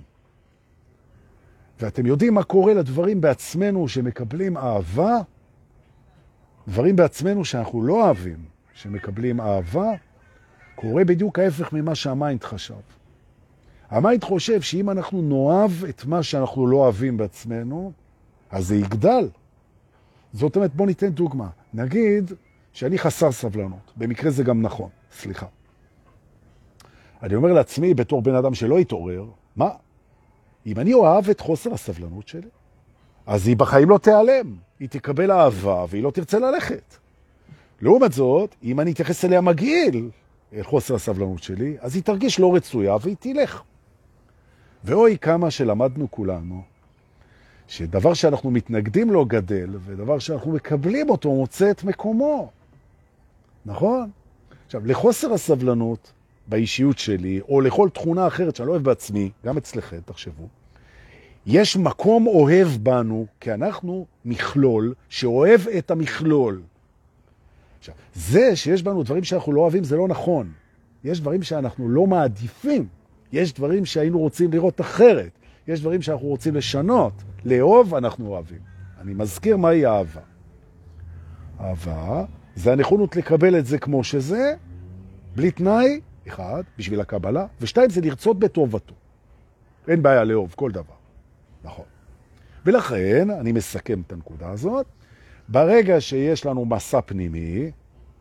ואתם 1.80 2.06
יודעים 2.06 2.34
מה 2.34 2.42
קורה 2.42 2.74
לדברים 2.74 3.20
בעצמנו 3.20 3.88
שמקבלים 3.88 4.56
אהבה? 4.56 5.18
דברים 6.68 6.96
בעצמנו 6.96 7.44
שאנחנו 7.44 7.82
לא 7.82 8.04
אוהבים, 8.04 8.44
שמקבלים 8.74 9.40
אהבה, 9.40 9.90
קורה 10.74 11.04
בדיוק 11.04 11.38
ההפך 11.38 11.72
ממה 11.72 11.94
שה 11.94 12.16
mind 12.16 12.44
חשב. 12.44 12.74
ה 13.90 13.97
mind 13.97 14.24
חושב 14.24 14.60
שאם 14.60 14.90
אנחנו 14.90 15.22
נאהב 15.22 15.84
את 15.88 16.04
מה 16.04 16.22
שאנחנו 16.22 16.66
לא 16.66 16.76
אוהבים 16.76 17.16
בעצמנו, 17.16 17.92
אז 18.50 18.66
זה 18.66 18.76
יגדל. 18.76 19.28
זאת 20.32 20.56
אומרת, 20.56 20.74
בוא 20.74 20.86
ניתן 20.86 21.08
דוגמה. 21.08 21.48
נגיד 21.74 22.32
שאני 22.72 22.98
חסר 22.98 23.32
סבלנות, 23.32 23.92
במקרה 23.96 24.30
זה 24.30 24.44
גם 24.44 24.62
נכון, 24.62 24.88
סליחה. 25.12 25.46
אני 27.22 27.34
אומר 27.34 27.52
לעצמי, 27.52 27.94
בתור 27.94 28.22
בן 28.22 28.34
אדם 28.34 28.54
שלא 28.54 28.78
התעורר, 28.78 29.24
מה? 29.56 29.70
אם 30.66 30.78
אני 30.78 30.94
אוהב 30.94 31.30
את 31.30 31.40
חוסר 31.40 31.74
הסבלנות 31.74 32.28
שלי, 32.28 32.48
אז 33.26 33.48
היא 33.48 33.56
בחיים 33.56 33.90
לא 33.90 33.98
תיעלם. 33.98 34.56
היא 34.80 34.88
תקבל 34.88 35.32
אהבה 35.32 35.84
והיא 35.88 36.02
לא 36.02 36.10
תרצה 36.10 36.38
ללכת. 36.38 36.96
לעומת 37.80 38.12
זאת, 38.12 38.54
אם 38.62 38.80
אני 38.80 38.92
אתייחס 38.92 39.24
אליה 39.24 39.40
מגעיל, 39.40 40.10
אל 40.52 40.62
חוסר 40.62 40.94
הסבלנות 40.94 41.42
שלי, 41.42 41.76
אז 41.80 41.94
היא 41.94 42.02
תרגיש 42.02 42.40
לא 42.40 42.54
רצויה 42.54 42.96
והיא 43.00 43.16
תלך. 43.20 43.62
ואוי 44.84 45.18
כמה 45.20 45.50
שלמדנו 45.50 46.10
כולנו, 46.10 46.62
שדבר 47.68 48.14
שאנחנו 48.14 48.50
מתנגדים 48.50 49.10
לו 49.10 49.24
גדל, 49.24 49.76
ודבר 49.84 50.18
שאנחנו 50.18 50.52
מקבלים 50.52 51.10
אותו 51.10 51.32
מוצא 51.32 51.70
את 51.70 51.84
מקומו. 51.84 52.50
נכון? 53.66 54.10
עכשיו, 54.66 54.86
לחוסר 54.86 55.32
הסבלנות 55.32 56.12
באישיות 56.48 56.98
שלי, 56.98 57.40
או 57.48 57.60
לכל 57.60 57.88
תכונה 57.92 58.26
אחרת 58.26 58.56
שאני 58.56 58.66
לא 58.66 58.72
אוהב 58.72 58.82
בעצמי, 58.84 59.30
גם 59.44 59.56
אצלכם, 59.56 59.98
תחשבו, 60.04 60.48
יש 61.46 61.76
מקום 61.76 62.26
אוהב 62.26 62.68
בנו, 62.68 63.26
כי 63.40 63.54
אנחנו 63.54 64.06
מכלול 64.24 64.94
שאוהב 65.08 65.60
את 65.78 65.90
המכלול. 65.90 66.62
עכשיו, 67.78 67.94
זה 68.14 68.56
שיש 68.56 68.82
בנו 68.82 69.02
דברים 69.02 69.24
שאנחנו 69.24 69.52
לא 69.52 69.60
אוהבים, 69.60 69.84
זה 69.84 69.96
לא 69.96 70.08
נכון. 70.08 70.52
יש 71.04 71.20
דברים 71.20 71.42
שאנחנו 71.42 71.88
לא 71.88 72.06
מעדיפים. 72.06 72.86
יש 73.32 73.52
דברים 73.52 73.84
שהיינו 73.84 74.18
רוצים 74.18 74.52
לראות 74.52 74.80
אחרת. 74.80 75.30
יש 75.68 75.80
דברים 75.80 76.02
שאנחנו 76.02 76.26
רוצים 76.26 76.54
לשנות. 76.54 77.12
לאהוב, 77.44 77.94
אנחנו 77.94 78.26
אוהבים. 78.26 78.58
אני 79.00 79.14
מזכיר 79.14 79.56
מהי 79.56 79.86
אהבה. 79.86 80.20
אהבה 81.60 82.24
זה 82.54 82.72
הנכונות 82.72 83.16
לקבל 83.16 83.58
את 83.58 83.66
זה 83.66 83.78
כמו 83.78 84.04
שזה, 84.04 84.54
בלי 85.36 85.50
תנאי, 85.50 86.00
אחד, 86.28 86.62
בשביל 86.78 87.00
הקבלה, 87.00 87.46
ושתיים, 87.60 87.90
זה 87.90 88.00
לרצות 88.00 88.38
בטובתו. 88.38 88.94
אין 89.88 90.02
בעיה 90.02 90.24
לאהוב 90.24 90.54
כל 90.56 90.70
דבר. 90.70 90.94
נכון. 91.64 91.84
ולכן, 92.66 93.30
אני 93.30 93.52
מסכם 93.52 94.00
את 94.06 94.12
הנקודה 94.12 94.50
הזאת, 94.50 94.86
ברגע 95.48 96.00
שיש 96.00 96.46
לנו 96.46 96.64
מסע 96.64 97.00
פנימי, 97.00 97.70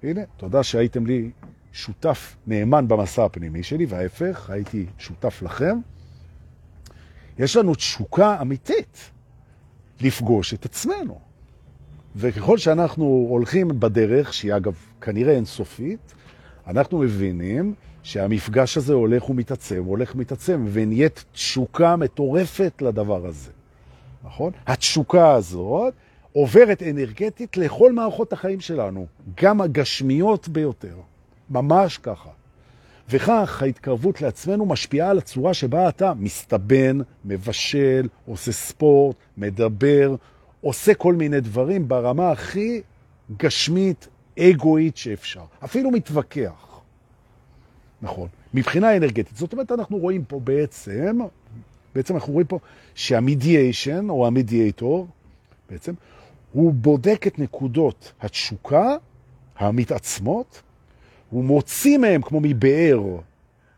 הנה, 0.03 0.21
תודה 0.37 0.63
שהייתם 0.63 1.05
לי 1.05 1.31
שותף 1.71 2.35
נאמן 2.47 2.87
במסע 2.87 3.25
הפנימי 3.25 3.63
שלי, 3.63 3.85
וההפך, 3.85 4.49
הייתי 4.49 4.85
שותף 4.97 5.41
לכם, 5.41 5.79
יש 7.39 7.55
לנו 7.55 7.75
תשוקה 7.75 8.41
אמיתית 8.41 9.11
לפגוש 10.01 10.53
את 10.53 10.65
עצמנו. 10.65 11.19
וככל 12.15 12.57
שאנחנו 12.57 13.27
הולכים 13.29 13.79
בדרך, 13.79 14.33
שהיא 14.33 14.55
אגב 14.55 14.75
כנראה 15.01 15.33
אינסופית, 15.33 16.13
אנחנו 16.67 16.97
מבינים 16.97 17.73
שהמפגש 18.03 18.77
הזה 18.77 18.93
הולך 18.93 19.29
ומתעצם, 19.29 19.83
הולך 19.83 20.15
ומתעצם, 20.15 20.65
ונהיית 20.71 21.25
תשוקה 21.31 21.95
מטורפת 21.95 22.81
לדבר 22.81 23.25
הזה. 23.25 23.51
נכון? 24.23 24.51
התשוקה 24.67 25.33
הזאת 25.33 25.93
עוברת 26.33 26.83
אנרגטית 26.83 27.57
לכל 27.57 27.93
מערכות 27.93 28.33
החיים 28.33 28.59
שלנו, 28.59 29.05
גם 29.41 29.61
הגשמיות 29.61 30.47
ביותר. 30.47 30.95
ממש 31.49 31.97
ככה. 31.97 32.29
וכך 33.09 33.61
ההתקרבות 33.61 34.21
לעצמנו 34.21 34.65
משפיעה 34.65 35.09
על 35.09 35.17
הצורה 35.17 35.53
שבה 35.53 35.89
אתה 35.89 36.13
מסתבן, 36.13 36.97
מבשל, 37.25 38.07
עושה 38.25 38.51
ספורט, 38.51 39.15
מדבר, 39.37 40.15
עושה 40.61 40.93
כל 40.93 41.13
מיני 41.13 41.39
דברים 41.39 41.87
ברמה 41.87 42.31
הכי 42.31 42.81
גשמית, 43.37 44.07
אגואית 44.39 44.97
שאפשר. 44.97 45.41
אפילו 45.63 45.91
מתווכח. 45.91 46.79
נכון. 48.01 48.27
מבחינה 48.53 48.97
אנרגטית. 48.97 49.35
זאת 49.35 49.53
אומרת, 49.53 49.71
אנחנו 49.71 49.97
רואים 49.97 50.23
פה 50.25 50.39
בעצם, 50.39 51.19
בעצם 51.95 52.15
אנחנו 52.15 52.33
רואים 52.33 52.47
פה 52.47 52.59
שהמדיאשן, 52.95 54.09
או 54.09 54.27
המדיאטור, 54.27 55.07
בעצם, 55.69 55.93
הוא 56.51 56.73
בודק 56.73 57.27
את 57.27 57.39
נקודות 57.39 58.13
התשוקה 58.21 58.95
המתעצמות, 59.57 60.61
הוא 61.29 61.43
מוציא 61.43 61.97
מהם, 61.97 62.21
כמו 62.21 62.39
מבאר, 62.39 63.01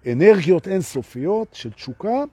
אנרגיות 0.07 0.67
אינסופיות 0.67 1.47
של 1.53 1.71
תשוקה, 1.71 2.23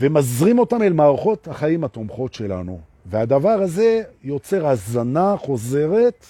ומזרים 0.00 0.58
אותם 0.58 0.82
אל 0.82 0.92
מערכות 0.92 1.48
החיים 1.48 1.84
התומכות 1.84 2.34
שלנו. 2.34 2.80
והדבר 3.06 3.62
הזה 3.62 4.02
יוצר 4.22 4.66
הזנה 4.66 5.36
חוזרת 5.36 6.26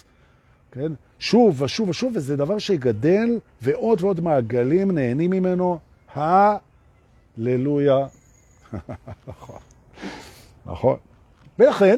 כן? 0.73 0.93
שוב 1.21 1.63
ושוב 1.63 1.89
ושוב, 1.89 2.13
וזה 2.17 2.37
דבר 2.37 2.59
שגדל, 2.59 3.39
ועוד 3.63 4.03
ועוד 4.03 4.21
מעגלים 4.21 4.91
נהנים 4.91 5.31
ממנו. 5.31 5.79
הללויה. 6.15 8.07
נכון. 9.29 9.59
נכון. 10.67 10.97
ולכן, 11.59 11.97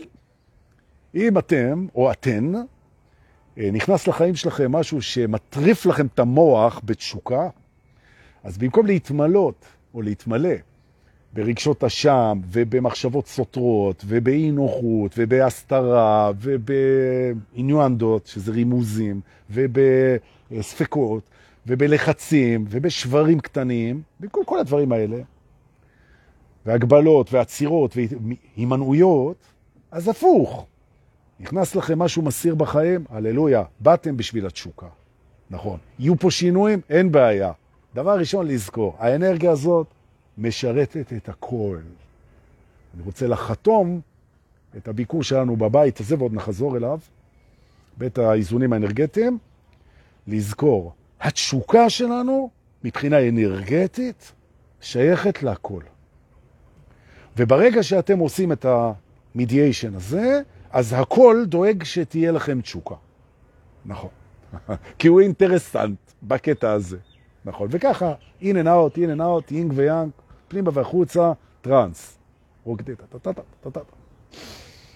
אם 1.15 1.39
אתם, 1.39 1.87
או 1.95 2.13
אתן, 2.13 2.53
אה, 3.59 3.71
נכנס 3.73 4.09
לחיים 4.09 4.35
שלכם 4.35 4.73
משהו 4.73 5.03
שמטריף 5.03 5.87
לכם 5.87 6.07
את 6.07 6.19
המוח 6.19 6.81
בתשוקה, 6.85 7.49
אז 8.45 8.59
במקום 8.59 8.87
להתמלות 8.87 9.65
או 9.95 10.03
להתמלא 10.03 10.55
ברגשות 11.33 11.85
אשם 11.85 12.41
ובמחשבות 12.51 13.27
סותרות 13.27 14.05
ובאי 14.07 14.51
נוחות 14.51 15.15
ובהסתרה 15.19 16.33
ובאינואנדות, 16.41 18.27
שזה 18.27 18.53
רימוזים, 18.53 19.21
ובספקות 19.51 21.23
ובלחצים 21.67 22.65
ובשברים 22.69 23.41
קטנים, 23.41 24.03
במקום 24.21 24.45
כל 24.45 24.59
הדברים 24.59 24.93
האלה, 24.93 25.17
והגבלות 26.67 27.33
ועצירות 27.33 27.97
והימנעויות, 28.57 29.37
אז 29.91 30.09
הפוך. 30.09 30.67
נכנס 31.41 31.75
לכם 31.77 31.99
משהו 31.99 32.23
מסיר 32.23 32.55
בחיים, 32.55 33.05
הללויה, 33.11 33.63
באתם 33.81 34.17
בשביל 34.17 34.47
התשוקה. 34.47 34.87
נכון. 35.51 35.79
יהיו 35.99 36.17
פה 36.17 36.31
שינויים? 36.31 36.81
אין 36.91 37.13
בעיה. 37.13 37.53
דבר 37.95 38.19
ראשון 38.19 38.47
לזכור, 38.47 38.97
האנרגיה 38.99 39.51
הזאת 39.51 39.87
משרתת 40.39 41.13
את 41.13 41.29
הכל. 41.29 41.79
אני 42.95 43.03
רוצה 43.03 43.27
לחתום 43.27 44.01
את 44.77 44.89
הביקור 44.89 45.23
שלנו 45.23 45.57
בבית 45.57 46.01
הזה, 46.01 46.19
ועוד 46.19 46.35
נחזור 46.35 46.77
אליו, 46.77 46.99
בית 47.97 48.19
האיזונים 48.19 48.73
האנרגטיים, 48.73 49.39
לזכור, 50.27 50.93
התשוקה 51.21 51.91
שלנו 51.91 52.51
מבחינה 52.85 53.29
אנרגטית 53.29 54.33
שייכת 54.81 55.43
לכל. 55.43 55.83
וברגע 57.37 57.83
שאתם 57.83 58.19
עושים 58.19 58.53
את 58.53 58.67
המדיאשן 59.35 59.95
הזה, 59.95 60.41
אז 60.71 60.93
הכל 60.93 61.45
דואג 61.47 61.85
שתהיה 61.85 62.33
לכם 62.33 62.61
תשוקה. 62.61 62.95
נכון. 63.87 64.11
כי 64.99 65.09
הוא 65.09 65.21
אינטרסנט 65.21 65.99
בקטע 66.23 66.73
הזה. 66.73 66.97
נכון. 67.45 67.69
וככה, 67.71 68.15
in 68.43 68.45
and 68.45 68.67
out, 68.67 68.97
in 68.97 69.19
and 69.19 69.21
out, 69.21 69.55
יינג 69.55 69.73
ויאנג, 69.75 70.11
פנימה 70.53 70.71
והחוצה, 70.75 71.33
טרנס. 71.61 72.19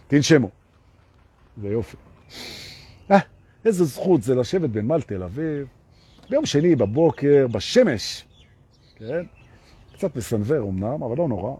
תנשמו. 0.07 0.51
זה 1.61 1.69
יופי. 1.69 1.97
אה, 3.11 3.19
איזה 3.65 3.85
זכות 3.85 4.23
זה 4.23 4.35
לשבת 4.35 4.71
בנמל 4.71 5.03
תל 5.03 5.23
אביב, 5.23 5.67
ביום 6.31 6.47
שני 6.47 6.77
בבוקר, 6.77 7.47
בשמש, 7.53 8.25
כן? 8.97 9.25
קצת 9.93 10.17
מסנוור 10.17 10.63
אמנם, 10.63 11.03
אבל 11.03 11.17
לא 11.17 11.29
נורא. 11.29 11.55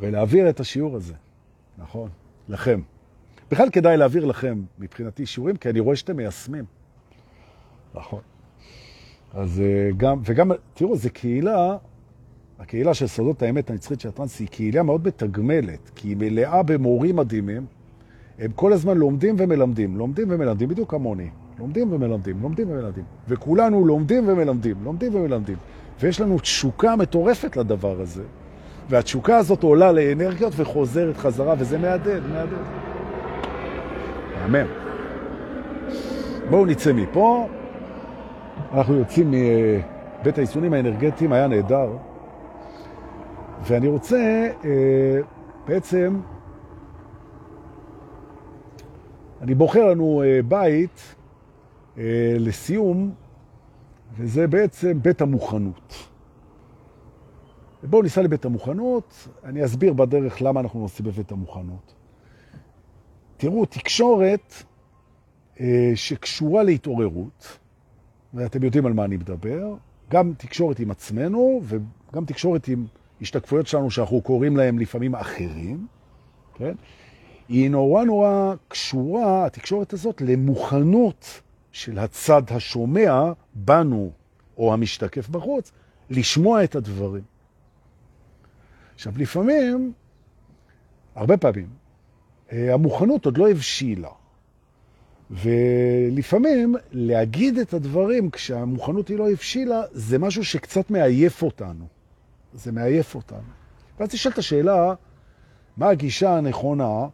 ולהעביר 0.00 0.48
את 0.50 0.60
השיעור 0.60 0.96
הזה, 0.96 1.14
נכון, 1.78 2.10
לכם. 2.48 2.80
בכלל 3.50 3.70
כדאי 3.70 3.96
להעביר 3.96 4.24
לכם, 4.24 4.62
מבחינתי, 4.78 5.26
שיעורים, 5.26 5.56
כי 5.56 5.70
אני 5.70 5.80
רואה 5.80 5.96
שאתם 5.96 6.16
מיישמים. 6.16 6.64
נכון. 7.94 8.20
אז 9.34 9.60
אה, 9.60 9.90
גם, 9.96 10.20
וגם, 10.24 10.50
תראו, 10.74 10.96
זו 10.96 11.08
קהילה, 11.12 11.76
הקהילה 12.58 12.94
של 12.94 13.06
סודות 13.06 13.42
האמת 13.42 13.70
הנצחית 13.70 14.00
של 14.00 14.08
הטרנס 14.08 14.40
היא 14.40 14.48
קהילה 14.48 14.82
מאוד 14.82 15.06
מתגמלת, 15.06 15.90
כי 15.94 16.08
היא 16.08 16.16
מלאה 16.16 16.62
במורים 16.62 17.16
מדהימים, 17.16 17.66
הם 18.38 18.50
כל 18.54 18.72
הזמן 18.72 18.98
לומדים 18.98 19.34
ומלמדים, 19.38 19.96
לומדים 19.96 20.26
ומלמדים, 20.30 20.68
בדיוק 20.68 20.90
כמוני. 20.90 21.28
לומדים 21.58 21.92
ומלמדים, 21.92 22.36
לומדים 22.42 22.70
ומלמדים. 22.70 23.04
וכולנו 23.28 23.86
לומדים 23.86 24.28
ומלמדים, 24.28 24.76
לומדים 24.84 25.14
ומלמדים. 25.14 25.56
ויש 26.00 26.20
לנו 26.20 26.38
תשוקה 26.38 26.96
מטורפת 26.96 27.56
לדבר 27.56 28.00
הזה. 28.00 28.22
והתשוקה 28.90 29.36
הזאת 29.36 29.62
עולה 29.62 29.92
לאנרגיות 29.92 30.52
וחוזרת 30.56 31.16
חזרה, 31.16 31.54
וזה 31.58 31.78
מעדד, 31.78 32.20
מעדד. 32.32 32.52
אמן. 34.44 34.66
בואו 36.50 36.66
נצא 36.66 36.92
מפה. 36.92 37.48
אנחנו 38.74 38.94
יוצאים 38.94 39.30
מבית 39.30 40.38
האיסונים 40.38 40.72
האנרגטיים, 40.72 41.32
היה 41.32 41.46
נהדר. 41.46 41.88
ואני 43.64 43.88
רוצה 43.88 44.50
אה, 44.64 45.20
בעצם, 45.66 46.20
אני 49.40 49.54
בוחר 49.54 49.86
לנו 49.86 50.22
אה, 50.22 50.42
בית 50.42 51.14
אה, 51.98 52.36
לסיום, 52.38 53.14
וזה 54.16 54.46
בעצם 54.46 55.02
בית 55.02 55.20
המוכנות. 55.20 56.08
בואו 57.82 58.02
ניסע 58.02 58.22
לבית 58.22 58.44
המוכנות, 58.44 59.28
אני 59.44 59.64
אסביר 59.64 59.92
בדרך 59.92 60.42
למה 60.42 60.60
אנחנו 60.60 60.80
נוסעים 60.80 61.08
בבית 61.08 61.32
המוכנות. 61.32 61.94
תראו, 63.36 63.66
תקשורת 63.66 64.54
אה, 65.60 65.92
שקשורה 65.94 66.62
להתעוררות, 66.62 67.58
ואתם 68.34 68.62
יודעים 68.62 68.86
על 68.86 68.92
מה 68.92 69.04
אני 69.04 69.16
מדבר, 69.16 69.74
גם 70.10 70.32
תקשורת 70.36 70.80
עם 70.80 70.90
עצמנו 70.90 71.60
וגם 71.64 72.24
תקשורת 72.24 72.68
עם 72.68 72.86
השתקפויות 73.20 73.66
שלנו 73.66 73.90
שאנחנו 73.90 74.20
קוראים 74.20 74.56
להם 74.56 74.78
לפעמים 74.78 75.14
אחרים, 75.14 75.86
כן? 76.54 76.74
היא 77.48 77.70
נורא 77.70 78.04
נורא 78.04 78.54
קשורה, 78.68 79.46
התקשורת 79.46 79.92
הזאת, 79.92 80.20
למוכנות 80.20 81.40
של 81.72 81.98
הצד 81.98 82.42
השומע 82.50 83.32
בנו, 83.54 84.10
או 84.58 84.72
המשתקף 84.72 85.28
בחוץ, 85.28 85.72
לשמוע 86.10 86.64
את 86.64 86.74
הדברים. 86.74 87.22
עכשיו, 88.94 89.12
לפעמים, 89.16 89.92
הרבה 91.14 91.36
פעמים, 91.36 91.68
אה, 92.52 92.74
המוכנות 92.74 93.24
עוד 93.24 93.38
לא 93.38 93.50
הבשילה. 93.50 94.10
ולפעמים 95.30 96.74
להגיד 96.92 97.58
את 97.58 97.74
הדברים 97.74 98.30
כשהמוכנות 98.30 99.08
היא 99.08 99.18
לא 99.18 99.30
הבשילה, 99.30 99.82
זה 99.92 100.18
משהו 100.18 100.44
שקצת 100.44 100.90
מעייף 100.90 101.42
אותנו. 101.42 101.95
זה 102.56 102.72
מעייף 102.72 103.14
אותנו. 103.14 103.38
ואז 103.98 104.08
תשאל 104.08 104.32
את 104.32 104.38
השאלה, 104.38 104.94
מה 105.76 105.88
הגישה 105.88 106.36
הנכונה 106.36 107.06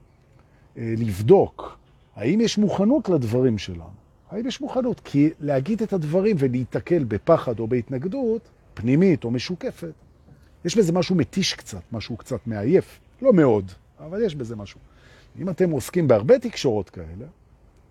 אה, 0.79 0.95
לבדוק? 0.99 1.79
האם 2.17 2.41
יש 2.41 2.59
מוכנות 2.59 3.09
לדברים 3.09 3.59
שלנו? 3.59 3.91
האם 4.31 4.47
יש 4.47 4.61
מוכנות? 4.61 5.01
כי 5.05 5.31
להגיד 5.41 5.83
את 5.83 5.93
הדברים 5.93 6.37
ולהתקל 6.39 7.05
בפחד 7.05 7.61
או 7.61 7.67
בהתנגדות, 7.67 8.49
פנימית 8.75 9.25
או 9.25 9.31
משוקפת, 9.31 9.93
יש 10.65 10.77
בזה 10.77 10.93
משהו 10.93 11.15
מתיש 11.15 11.55
קצת, 11.55 11.83
משהו 11.93 12.17
קצת 12.17 12.47
מעייף. 12.47 13.01
לא 13.23 13.33
מאוד, 13.33 13.73
אבל 14.01 14.23
יש 14.23 14.35
בזה 14.35 14.57
משהו. 14.57 14.81
אם 15.41 15.49
אתם 15.49 15.71
עוסקים 15.71 16.09
בהרבה 16.09 16.39
תקשורות 16.39 16.91
כאלה, 16.91 17.27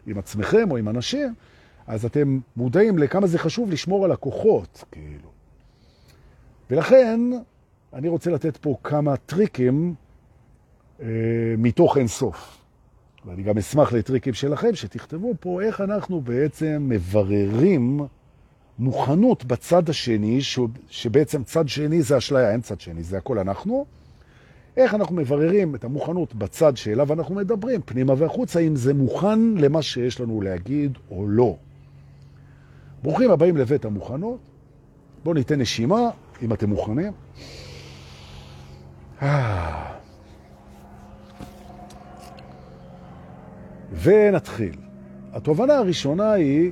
עם 0.08 0.18
עצמכם 0.18 0.72
או 0.72 0.78
עם 0.78 0.90
אנשים, 0.90 1.34
אז 1.88 2.06
אתם 2.06 2.40
מודעים 2.56 2.98
לכמה 2.98 3.28
זה 3.28 3.40
חשוב 3.40 3.72
לשמור 3.72 4.06
על 4.06 4.12
הכוחות, 4.12 4.84
כאילו. 4.92 5.31
ולכן, 6.72 7.20
אני 7.94 8.08
רוצה 8.08 8.32
לתת 8.32 8.58
פה 8.58 8.76
כמה 8.84 9.18
טריקים 9.18 9.94
אה, 11.02 11.06
מתוך 11.58 11.98
אינסוף. 11.98 12.58
ואני 13.26 13.44
גם 13.44 13.58
אשמח 13.58 13.94
לטריקים 13.94 14.34
שלכם, 14.34 14.76
שתכתבו 14.76 15.34
פה 15.40 15.62
איך 15.62 15.82
אנחנו 15.82 16.22
בעצם 16.22 16.86
מבררים 16.90 18.02
מוכנות 18.80 19.46
בצד 19.46 19.90
השני, 19.90 20.42
ש... 20.42 20.60
שבעצם 20.90 21.44
צד 21.44 21.68
שני 21.68 22.02
זה 22.02 22.18
אשליה, 22.18 22.52
אין 22.52 22.62
צד 22.62 22.80
שני, 22.80 23.04
זה 23.04 23.18
הכל 23.18 23.40
אנחנו. 23.40 23.86
איך 24.78 24.94
אנחנו 24.94 25.16
מבררים 25.16 25.76
את 25.76 25.84
המוכנות 25.84 26.36
בצד 26.36 26.78
שאליו 26.78 27.14
אנחנו 27.14 27.36
מדברים, 27.36 27.82
פנימה 27.86 28.14
והחוצה, 28.18 28.60
אם 28.60 28.76
זה 28.76 28.94
מוכן 28.94 29.40
למה 29.40 29.82
שיש 29.82 30.20
לנו 30.20 30.42
להגיד 30.42 30.98
או 31.10 31.28
לא. 31.28 31.56
ברוכים 33.04 33.32
הבאים 33.32 33.58
לבית 33.58 33.86
המוכנות. 33.86 34.40
בואו 35.24 35.36
ניתן 35.36 35.62
נשימה, 35.62 36.10
אם 36.42 36.54
אתם 36.54 36.70
מוכנים. 36.70 37.14
ונתחיל. 44.02 44.76
התובנה 45.34 45.74
הראשונה 45.74 46.32
היא 46.32 46.72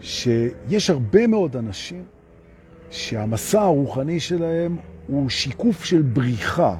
שיש 0.00 0.90
הרבה 0.90 1.26
מאוד 1.26 1.56
אנשים 1.56 2.04
שהמסע 2.90 3.60
הרוחני 3.62 4.20
שלהם 4.20 4.76
הוא 5.06 5.28
שיקוף 5.28 5.84
של 5.84 6.02
בריחה, 6.02 6.76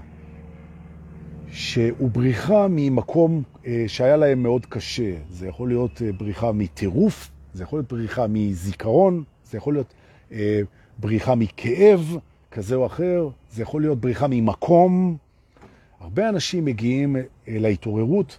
שהוא 1.49 2.11
בריחה 2.11 2.67
ממקום 2.71 3.43
אה, 3.67 3.85
שהיה 3.87 4.17
להם 4.17 4.43
מאוד 4.43 4.67
קשה. 4.67 5.13
זה 5.31 5.49
יכול 5.49 5.69
להיות 5.69 6.03
אה, 6.03 6.13
בריחה 6.13 6.53
מטירוף, 6.53 7.31
זה 7.55 7.63
יכול 7.63 7.79
להיות 7.79 7.93
בריחה 7.93 8.27
מזיכרון, 8.29 9.25
זה 9.45 9.59
יכול 9.59 9.75
להיות 9.75 9.95
אה, 10.33 10.61
בריחה 11.01 11.35
מכאב 11.35 12.17
כזה 12.51 12.75
או 12.75 12.87
אחר, 12.87 13.29
זה 13.51 13.63
יכול 13.63 13.83
להיות 13.83 14.01
בריחה 14.01 14.27
ממקום. 14.31 15.17
הרבה 16.01 16.29
אנשים 16.29 16.65
מגיעים 16.65 17.17
להתעוררות 17.47 18.39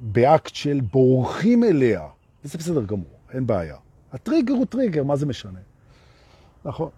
באקט 0.00 0.54
של 0.54 0.80
בורחים 0.92 1.64
אליה, 1.64 2.06
וזה 2.44 2.58
בסדר 2.58 2.84
גמור, 2.84 3.10
אין 3.32 3.46
בעיה. 3.46 3.76
הטריגר 4.12 4.54
הוא 4.54 4.66
טריגר, 4.66 5.04
מה 5.04 5.16
זה 5.16 5.26
משנה? 5.26 5.58
נכון. 6.64 6.88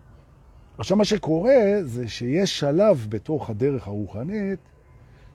עכשיו, 0.78 0.96
מה 0.96 1.04
שקורה 1.04 1.54
זה 1.82 2.08
שיש 2.08 2.58
שלב 2.58 3.06
בתוך 3.08 3.50
הדרך 3.50 3.86
הרוחנית 3.86 4.58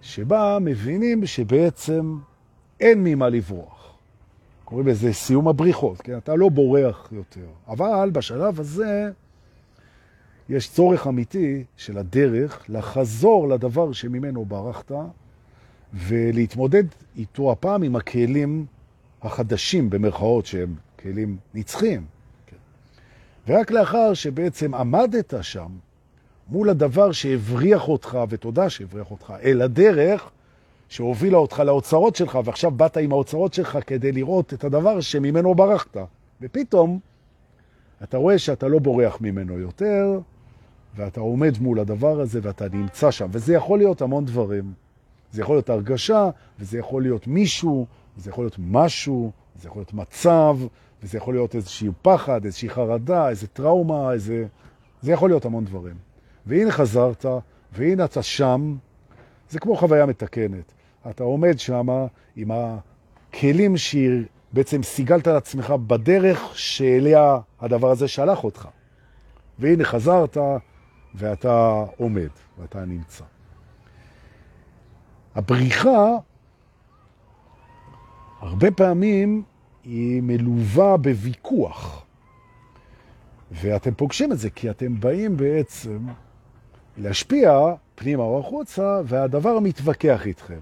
שבה 0.01 0.57
מבינים 0.61 1.25
שבעצם 1.25 2.17
אין 2.79 3.03
ממה 3.03 3.29
לברוח. 3.29 3.97
קוראים 4.65 4.87
לזה 4.87 5.13
סיום 5.13 5.47
הבריחות, 5.47 6.01
כן? 6.01 6.17
אתה 6.17 6.35
לא 6.35 6.49
בורח 6.49 7.09
יותר. 7.11 7.47
אבל 7.67 8.09
בשלב 8.13 8.59
הזה 8.59 9.11
יש 10.51 10.69
צורך 10.69 11.07
אמיתי 11.07 11.63
של 11.77 11.97
הדרך 11.97 12.65
לחזור 12.69 13.49
לדבר 13.49 13.91
שממנו 13.91 14.45
ברחת 14.45 14.91
ולהתמודד 15.93 16.83
איתו 17.17 17.51
הפעם 17.51 17.83
עם 17.83 17.95
הכלים 17.95 18.65
החדשים, 19.21 19.89
במרכאות, 19.89 20.45
שהם 20.45 20.75
כלים 20.99 21.37
נצחיים. 21.53 22.05
ורק 23.47 23.71
לאחר 23.71 24.13
שבעצם 24.13 24.73
עמדת 24.73 25.33
שם 25.41 25.69
מול 26.49 26.69
הדבר 26.69 27.11
שהבריח 27.11 27.87
אותך, 27.87 28.17
ותודה 28.29 28.69
שהבריח 28.69 29.11
אותך, 29.11 29.33
אל 29.43 29.61
הדרך 29.61 30.29
שהובילה 30.89 31.37
אותך 31.37 31.59
לאוצרות 31.59 32.15
שלך, 32.15 32.39
ועכשיו 32.45 32.71
באת 32.71 32.97
עם 32.97 33.11
האוצרות 33.11 33.53
שלך 33.53 33.77
כדי 33.87 34.11
לראות 34.11 34.53
את 34.53 34.63
הדבר 34.63 35.01
שממנו 35.01 35.55
ברחת. 35.55 35.97
ופתאום 36.41 36.99
אתה 38.03 38.17
רואה 38.17 38.39
שאתה 38.39 38.67
לא 38.67 38.79
בורח 38.79 39.17
ממנו 39.21 39.59
יותר, 39.59 40.19
ואתה 40.95 41.19
עומד 41.19 41.57
מול 41.59 41.79
הדבר 41.79 42.21
הזה 42.21 42.39
ואתה 42.43 42.65
נמצא 42.73 43.11
שם. 43.11 43.27
וזה 43.31 43.53
יכול 43.53 43.77
להיות 43.77 44.01
המון 44.01 44.25
דברים. 44.25 44.73
זה 45.31 45.41
יכול 45.41 45.55
להיות 45.55 45.69
הרגשה, 45.69 46.29
וזה 46.59 46.79
יכול 46.79 47.01
להיות 47.01 47.27
מישהו, 47.27 47.85
וזה 48.17 48.29
יכול 48.29 48.43
להיות 48.43 48.55
משהו, 48.59 49.31
זה 49.61 49.67
יכול 49.67 49.79
להיות 49.79 49.93
מצב, 49.93 50.57
וזה 51.03 51.17
יכול 51.17 51.33
להיות 51.33 51.55
איזושהי 51.55 51.89
פחד, 52.01 52.45
איזושהי 52.45 52.69
חרדה, 52.69 53.29
איזו 53.29 53.47
טראומה, 53.53 54.13
איזה... 54.13 54.45
זה 55.01 55.11
יכול 55.11 55.29
להיות 55.29 55.45
המון 55.45 55.65
דברים. 55.65 55.95
והנה 56.45 56.71
חזרת, 56.71 57.25
והנה 57.73 58.05
אתה 58.05 58.23
שם, 58.23 58.75
זה 59.49 59.59
כמו 59.59 59.75
חוויה 59.75 60.05
מתקנת. 60.05 60.71
אתה 61.09 61.23
עומד 61.23 61.59
שם 61.59 61.87
עם 62.35 62.51
הכלים 62.51 63.75
שבעצם 63.77 64.83
סיגלת 64.83 65.27
על 65.27 65.35
עצמך 65.35 65.73
בדרך 65.87 66.51
שאליה 66.53 67.37
הדבר 67.59 67.91
הזה 67.91 68.07
שלח 68.07 68.43
אותך. 68.43 68.67
והנה 69.59 69.83
חזרת, 69.83 70.37
ואתה 71.15 71.85
עומד, 71.97 72.29
ואתה 72.57 72.85
נמצא. 72.85 73.23
הבריחה, 75.35 76.07
הרבה 78.39 78.71
פעמים 78.71 79.43
היא 79.83 80.21
מלווה 80.21 80.97
בוויכוח. 80.97 82.05
ואתם 83.51 83.93
פוגשים 83.93 84.31
את 84.31 84.39
זה, 84.39 84.49
כי 84.49 84.69
אתם 84.69 84.99
באים 84.99 85.37
בעצם 85.37 86.07
להשפיע 86.97 87.59
פנימה 87.95 88.23
או 88.23 88.39
החוצה, 88.39 89.01
והדבר 89.05 89.59
מתווכח 89.59 90.27
איתכם. 90.27 90.59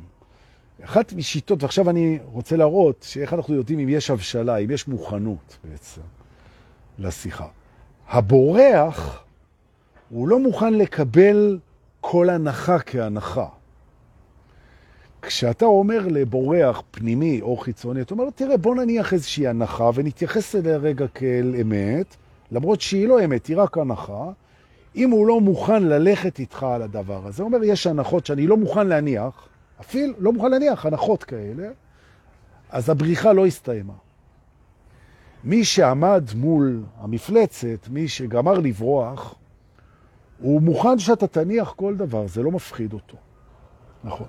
אחת 0.84 1.14
משיטות, 1.14 1.64
ועכשיו 1.64 1.90
אני 1.90 2.20
רוצה 2.26 2.56
להראות 2.56 3.06
שאיך 3.10 3.34
אנחנו 3.34 3.54
יודעים 3.54 3.80
אם 3.80 3.90
יש 3.90 4.10
הבשלה, 4.10 4.58
אם 4.58 4.72
יש 4.72 4.88
מוכנות 4.88 5.58
בעצם 5.64 6.02
לשיחה. 6.98 7.48
הבורח 8.10 9.24
הוא 10.10 10.28
לא 10.28 10.40
מוכן 10.40 10.74
לקבל 10.74 11.60
כל 12.02 12.30
הנחה 12.30 12.80
כהנחה. 12.80 13.46
כשאתה 15.22 15.66
אומר 15.66 16.08
לבורח 16.08 16.82
פנימי 16.92 17.42
או 17.42 17.58
חיצוני, 17.58 18.02
אתה 18.02 18.14
אומר, 18.14 18.30
תראה, 18.36 18.58
בוא 18.58 18.76
נניח 18.76 19.14
איזושהי 19.14 19.48
הנחה 19.48 19.90
ונתייחס 19.94 20.56
אליה 20.56 20.78
רגע 20.78 21.08
כאל 21.08 21.56
אמת, 21.62 22.16
למרות 22.52 22.82
שהיא 22.82 23.08
לא 23.08 23.26
אמת, 23.26 23.46
היא 23.46 23.58
רק 23.58 23.78
הנחה. 23.78 24.32
אם 24.96 25.10
הוא 25.10 25.28
לא 25.28 25.42
מוכן 25.42 25.84
ללכת 25.84 26.40
איתך 26.40 26.64
על 26.64 26.82
הדבר 26.82 27.28
הזה, 27.28 27.44
הוא 27.44 27.54
אומר, 27.54 27.64
יש 27.64 27.88
הנחות 27.88 28.26
שאני 28.26 28.48
לא 28.48 28.58
מוכן 28.58 28.88
להניח, 28.88 29.48
אפילו 29.82 30.14
לא 30.20 30.34
מוכן 30.34 30.52
להניח 30.52 30.86
הנחות 30.86 31.24
כאלה, 31.24 31.68
אז 32.70 32.90
הבריחה 32.90 33.34
לא 33.34 33.46
הסתיימה. 33.46 33.94
מי 35.44 35.66
שעמד 35.66 36.24
מול 36.36 36.84
המפלצת, 37.00 37.88
מי 37.90 38.08
שגמר 38.08 38.54
לברוח, 38.54 39.36
הוא 40.40 40.62
מוכן 40.62 41.00
שאתה 41.00 41.28
תניח 41.28 41.74
כל 41.76 41.96
דבר, 41.96 42.28
זה 42.28 42.44
לא 42.44 42.52
מפחיד 42.52 42.94
אותו. 42.94 43.18
נכון. 44.04 44.28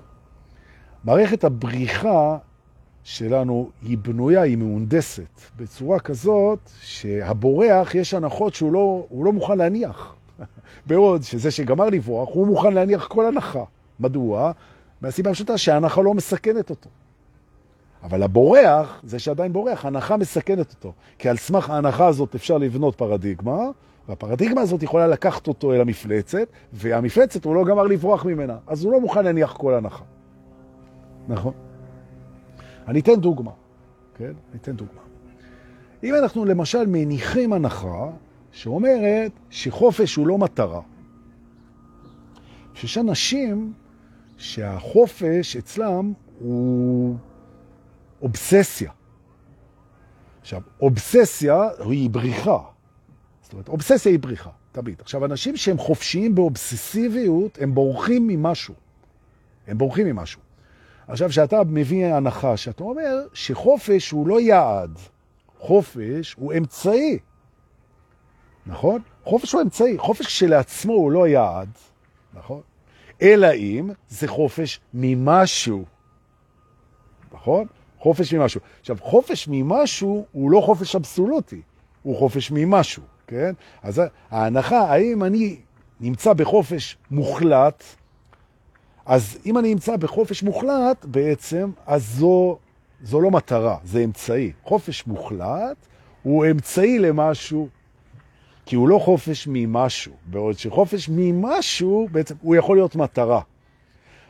מערכת 1.03 1.43
הבריחה 1.43 2.37
שלנו 3.03 3.69
היא 3.81 3.97
בנויה, 3.97 4.41
היא 4.41 4.57
מהונדסת, 4.57 5.41
בצורה 5.57 5.99
כזאת 5.99 6.59
שהבורח 6.81 7.95
יש 7.95 8.13
הנחות 8.13 8.53
שהוא 8.53 8.73
לא, 8.73 9.07
לא 9.23 9.33
מוכן 9.33 9.57
להניח. 9.57 10.15
בעוד 10.87 11.23
שזה 11.23 11.51
שגמר 11.51 11.89
לברוח, 11.89 12.29
הוא 12.33 12.47
מוכן 12.47 12.73
להניח 12.73 13.07
כל 13.07 13.25
הנחה. 13.25 13.63
מדוע? 13.99 14.51
מהסיבה 15.01 15.31
הפשוטה 15.31 15.57
שההנחה 15.57 16.01
לא 16.01 16.13
מסכנת 16.13 16.69
אותו. 16.69 16.89
אבל 18.03 18.23
הבורח, 18.23 19.01
זה 19.03 19.19
שעדיין 19.19 19.53
בורח, 19.53 19.85
ההנחה 19.85 20.17
מסכנת 20.17 20.73
אותו. 20.73 20.93
כי 21.17 21.29
על 21.29 21.37
סמך 21.37 21.69
ההנחה 21.69 22.07
הזאת 22.07 22.35
אפשר 22.35 22.57
לבנות 22.57 22.95
פרדיגמה, 22.95 23.69
והפרדיגמה 24.09 24.61
הזאת 24.61 24.83
יכולה 24.83 25.07
לקחת 25.07 25.47
אותו 25.47 25.73
אל 25.73 25.81
המפלצת, 25.81 26.47
והמפלצת 26.73 27.45
הוא 27.45 27.55
לא 27.55 27.65
גמר 27.65 27.83
לברוח 27.83 28.25
ממנה, 28.25 28.57
אז 28.67 28.83
הוא 28.83 28.93
לא 28.93 29.01
מוכן 29.01 29.23
להניח 29.23 29.57
כל 29.57 29.73
הנחה. 29.73 30.03
נכון? 31.27 31.53
אני 32.87 32.99
אתן 32.99 33.15
דוגמה, 33.15 33.51
כן? 34.15 34.25
אני 34.25 34.59
אתן 34.61 34.71
דוגמה. 34.71 35.01
אם 36.03 36.15
אנחנו 36.15 36.45
למשל 36.45 36.87
מניחים 36.87 37.53
הנחה 37.53 38.09
שאומרת 38.51 39.31
שחופש 39.49 40.15
הוא 40.15 40.27
לא 40.27 40.37
מטרה, 40.37 40.81
שיש 42.73 42.97
אנשים 42.97 43.73
שהחופש 44.37 45.57
אצלם 45.57 46.13
הוא 46.39 47.15
אובססיה. 48.21 48.91
עכשיו, 50.41 50.61
אובססיה 50.81 51.69
היא 51.79 52.09
בריחה. 52.09 52.70
זאת 53.51 53.53
אומרת, 53.53 53.67
אובססיה 53.67 54.11
היא 54.11 54.19
בריחה, 54.19 54.49
תמיד. 54.71 55.01
עכשיו, 55.01 55.25
אנשים 55.25 55.57
שהם 55.57 55.77
חופשיים 55.77 56.35
באובססיביות, 56.35 57.57
הם 57.61 57.73
בורחים 57.73 58.27
ממשהו. 58.27 58.73
הם 59.67 59.77
בורחים 59.77 60.07
ממשהו. 60.07 60.41
עכשיו, 61.07 61.31
שאתה 61.31 61.61
מביא 61.67 62.05
הנחה, 62.05 62.57
שאתה 62.57 62.83
אומר 62.83 63.27
שחופש 63.33 64.11
הוא 64.11 64.27
לא 64.27 64.41
יעד, 64.41 64.97
חופש 65.59 66.33
הוא 66.33 66.53
אמצעי. 66.57 67.19
נכון? 68.65 69.01
חופש 69.23 69.51
הוא 69.51 69.61
אמצעי. 69.61 69.97
חופש 69.97 70.25
כשלעצמו 70.25 70.93
הוא 70.93 71.11
לא 71.11 71.27
יעד, 71.27 71.69
נכון? 72.33 72.61
אלא 73.21 73.53
אם 73.53 73.89
זה 74.09 74.27
חופש 74.27 74.79
ממשהו. 74.93 75.85
נכון? 77.33 77.67
חופש 77.99 78.33
ממשהו. 78.33 78.61
עכשיו, 78.79 78.97
חופש 79.01 79.47
ממשהו 79.51 80.25
הוא 80.31 80.51
לא 80.51 80.61
חופש 80.65 80.95
אבסולוטי, 80.95 81.61
הוא 82.03 82.17
חופש 82.17 82.51
ממשהו, 82.51 83.03
כן? 83.31 83.53
אז 83.83 84.01
ההנחה, 84.31 84.79
האם 84.79 85.23
אני 85.23 85.55
נמצא 85.99 86.33
בחופש 86.33 86.97
מוחלט, 87.11 87.83
אז 89.05 89.37
אם 89.45 89.57
אני 89.57 89.73
נמצא 89.73 89.95
בחופש 89.95 90.43
מוחלט 90.43 91.05
בעצם, 91.05 91.71
אז 91.87 92.05
זו, 92.05 92.57
זו 93.03 93.21
לא 93.21 93.31
מטרה, 93.31 93.77
זה 93.83 94.03
אמצעי. 94.03 94.51
חופש 94.63 95.07
מוחלט 95.07 95.77
הוא 96.23 96.45
אמצעי 96.51 96.99
למשהו, 96.99 97.67
כי 98.65 98.75
הוא 98.75 98.89
לא 98.89 98.99
חופש 98.99 99.47
ממשהו, 99.51 100.13
בעוד 100.25 100.57
שחופש 100.57 101.09
ממשהו 101.11 102.07
בעצם 102.11 102.35
הוא 102.41 102.55
יכול 102.55 102.77
להיות 102.77 102.95
מטרה. 102.95 103.41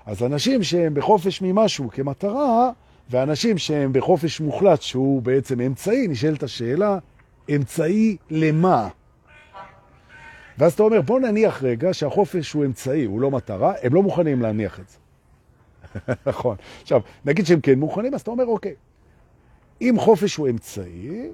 אז 0.05 0.23
אנשים 0.23 0.63
שהם 0.63 0.93
בחופש 0.93 1.41
ממשהו 1.41 1.89
כמטרה, 1.89 2.71
ואנשים 3.09 3.57
שהם 3.57 3.93
בחופש 3.93 4.41
מוחלט 4.41 4.81
שהוא 4.81 5.21
בעצם 5.21 5.61
אמצעי, 5.61 6.07
נשאלת 6.07 6.43
השאלה, 6.43 6.97
אמצעי 7.55 8.17
למה? 8.29 8.89
ואז 10.57 10.73
אתה 10.73 10.83
אומר, 10.83 11.01
בוא 11.01 11.19
נניח 11.19 11.63
רגע 11.63 11.93
שהחופש 11.93 12.53
הוא 12.53 12.65
אמצעי, 12.65 13.05
הוא 13.05 13.21
לא 13.21 13.31
מטרה, 13.31 13.73
הם 13.81 13.93
לא 13.93 14.03
מוכנים 14.03 14.41
להניח 14.41 14.79
את 14.79 14.89
זה. 14.89 14.97
נכון. 16.29 16.55
עכשיו, 16.81 17.01
נגיד 17.25 17.45
שהם 17.45 17.61
כן 17.61 17.79
מוכנים, 17.79 18.13
אז 18.13 18.21
אתה 18.21 18.31
אומר, 18.31 18.45
אוקיי, 18.45 18.75
אם 19.81 19.95
חופש 19.99 20.35
הוא 20.35 20.49
אמצעי, 20.49 21.29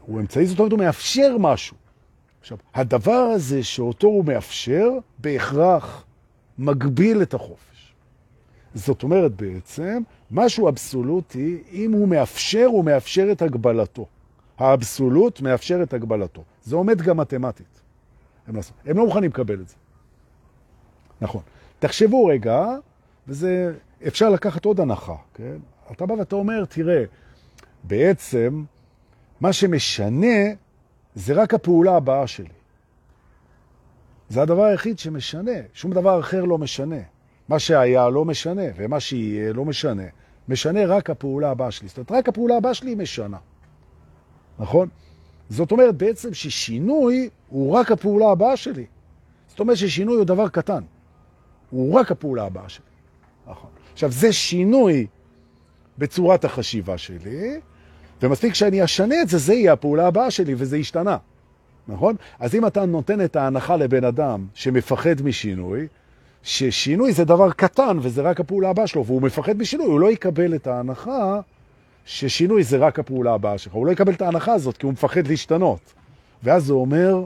הוא 0.00 0.20
אמצעי, 0.20 0.46
זאת 0.46 0.58
אומרת, 0.58 0.72
הוא 0.72 0.80
מאפשר 0.80 1.36
משהו. 1.38 1.76
עכשיו, 2.40 2.58
הדבר 2.74 3.12
הזה 3.12 3.62
שאותו 3.62 4.06
הוא 4.06 4.24
מאפשר, 4.24 4.88
בהכרח 5.18 6.04
מגביל 6.58 7.22
את 7.22 7.34
החופש. 7.34 7.94
זאת 8.74 9.02
אומרת 9.02 9.32
בעצם, 9.32 10.02
משהו 10.30 10.68
אבסולוטי, 10.68 11.62
אם 11.72 11.92
הוא 11.92 12.08
מאפשר, 12.08 12.64
הוא 12.66 12.84
מאפשר 12.84 13.28
את 13.32 13.42
הגבלתו. 13.42 14.06
האבסולוט 14.58 15.40
מאפשר 15.40 15.82
את 15.82 15.94
הגבלתו. 15.94 16.42
זה 16.62 16.76
עומד 16.76 17.02
גם 17.02 17.16
מתמטית. 17.16 17.80
הם, 18.46 18.56
לא, 18.56 18.60
הם 18.86 18.96
לא 18.96 19.06
מוכנים 19.06 19.30
לקבל 19.30 19.60
את 19.60 19.68
זה. 19.68 19.74
נכון. 21.20 21.42
תחשבו 21.78 22.26
רגע, 22.26 22.66
וזה, 23.28 23.74
אפשר 24.06 24.30
לקחת 24.30 24.64
עוד 24.64 24.80
הנחה, 24.80 25.16
כן? 25.34 25.56
אתה 25.92 26.06
בא 26.06 26.12
ואתה 26.12 26.36
אומר, 26.36 26.64
תראה, 26.64 27.04
בעצם 27.84 28.64
מה 29.40 29.52
שמשנה 29.52 30.36
זה 31.14 31.34
רק 31.34 31.54
הפעולה 31.54 31.96
הבאה 31.96 32.26
שלי. 32.26 32.48
זה 34.28 34.42
הדבר 34.42 34.62
היחיד 34.64 34.98
שמשנה, 34.98 35.52
שום 35.74 35.92
דבר 35.92 36.20
אחר 36.20 36.44
לא 36.44 36.58
משנה. 36.58 37.00
מה 37.48 37.58
שהיה 37.58 38.08
לא 38.08 38.24
משנה, 38.24 38.62
ומה 38.76 39.00
שיהיה 39.00 39.52
לא 39.52 39.64
משנה. 39.64 40.02
משנה 40.48 40.86
רק 40.86 41.10
הפעולה 41.10 41.50
הבאה 41.50 41.70
שלי. 41.70 41.88
זאת 41.88 41.96
אומרת, 41.96 42.12
רק 42.12 42.28
הפעולה 42.28 42.56
הבאה 42.56 42.74
שלי 42.74 42.94
משנה. 42.94 43.38
נכון? 44.58 44.88
זאת 45.50 45.72
אומרת 45.72 45.94
בעצם 45.96 46.34
ששינוי 46.34 47.28
הוא 47.48 47.72
רק 47.72 47.92
הפעולה 47.92 48.30
הבאה 48.30 48.56
שלי. 48.56 48.84
זאת 49.48 49.60
אומרת 49.60 49.76
ששינוי 49.76 50.16
הוא 50.16 50.24
דבר 50.24 50.48
קטן. 50.48 50.82
הוא 51.70 51.94
רק 51.94 52.10
הפעולה 52.10 52.44
הבאה 52.44 52.68
שלי. 52.68 52.84
נכון. 53.46 53.70
עכשיו, 53.92 54.12
זה 54.12 54.32
שינוי 54.32 55.06
בצורת 55.98 56.44
החשיבה 56.44 56.98
שלי, 56.98 57.60
ומספיק 58.22 58.54
שאני 58.54 58.84
אשנה 58.84 59.22
את 59.22 59.28
זה, 59.28 59.38
זה 59.38 59.54
יהיה 59.54 59.72
הפעולה 59.72 60.06
הבאה 60.06 60.30
שלי, 60.30 60.54
וזה 60.58 60.76
השתנה. 60.76 61.16
נכון? 61.88 62.16
אז 62.38 62.54
אם 62.54 62.66
אתה 62.66 62.86
נותן 62.86 63.24
את 63.24 63.36
ההנחה 63.36 63.76
לבן 63.76 64.04
אדם 64.04 64.46
שמפחד 64.54 65.22
משינוי, 65.24 65.86
ששינוי 66.42 67.12
זה 67.12 67.24
דבר 67.24 67.52
קטן 67.52 67.98
וזה 68.02 68.22
רק 68.22 68.40
הפעולה 68.40 68.70
הבאה 68.70 68.86
שלו, 68.86 69.04
והוא 69.06 69.22
מפחד 69.22 69.58
משינוי, 69.58 69.86
הוא 69.86 70.00
לא 70.00 70.10
יקבל 70.10 70.54
את 70.54 70.66
ההנחה 70.66 71.40
ששינוי 72.06 72.62
זה 72.62 72.76
רק 72.76 72.98
הפעולה 72.98 73.34
הבאה 73.34 73.58
שלך. 73.58 73.72
הוא 73.72 73.86
לא 73.86 73.92
יקבל 73.92 74.12
את 74.12 74.22
ההנחה 74.22 74.52
הזאת 74.52 74.76
כי 74.76 74.86
הוא 74.86 74.92
מפחד 74.92 75.26
להשתנות. 75.26 75.92
ואז 76.42 76.64
זה 76.64 76.72
אומר 76.72 77.24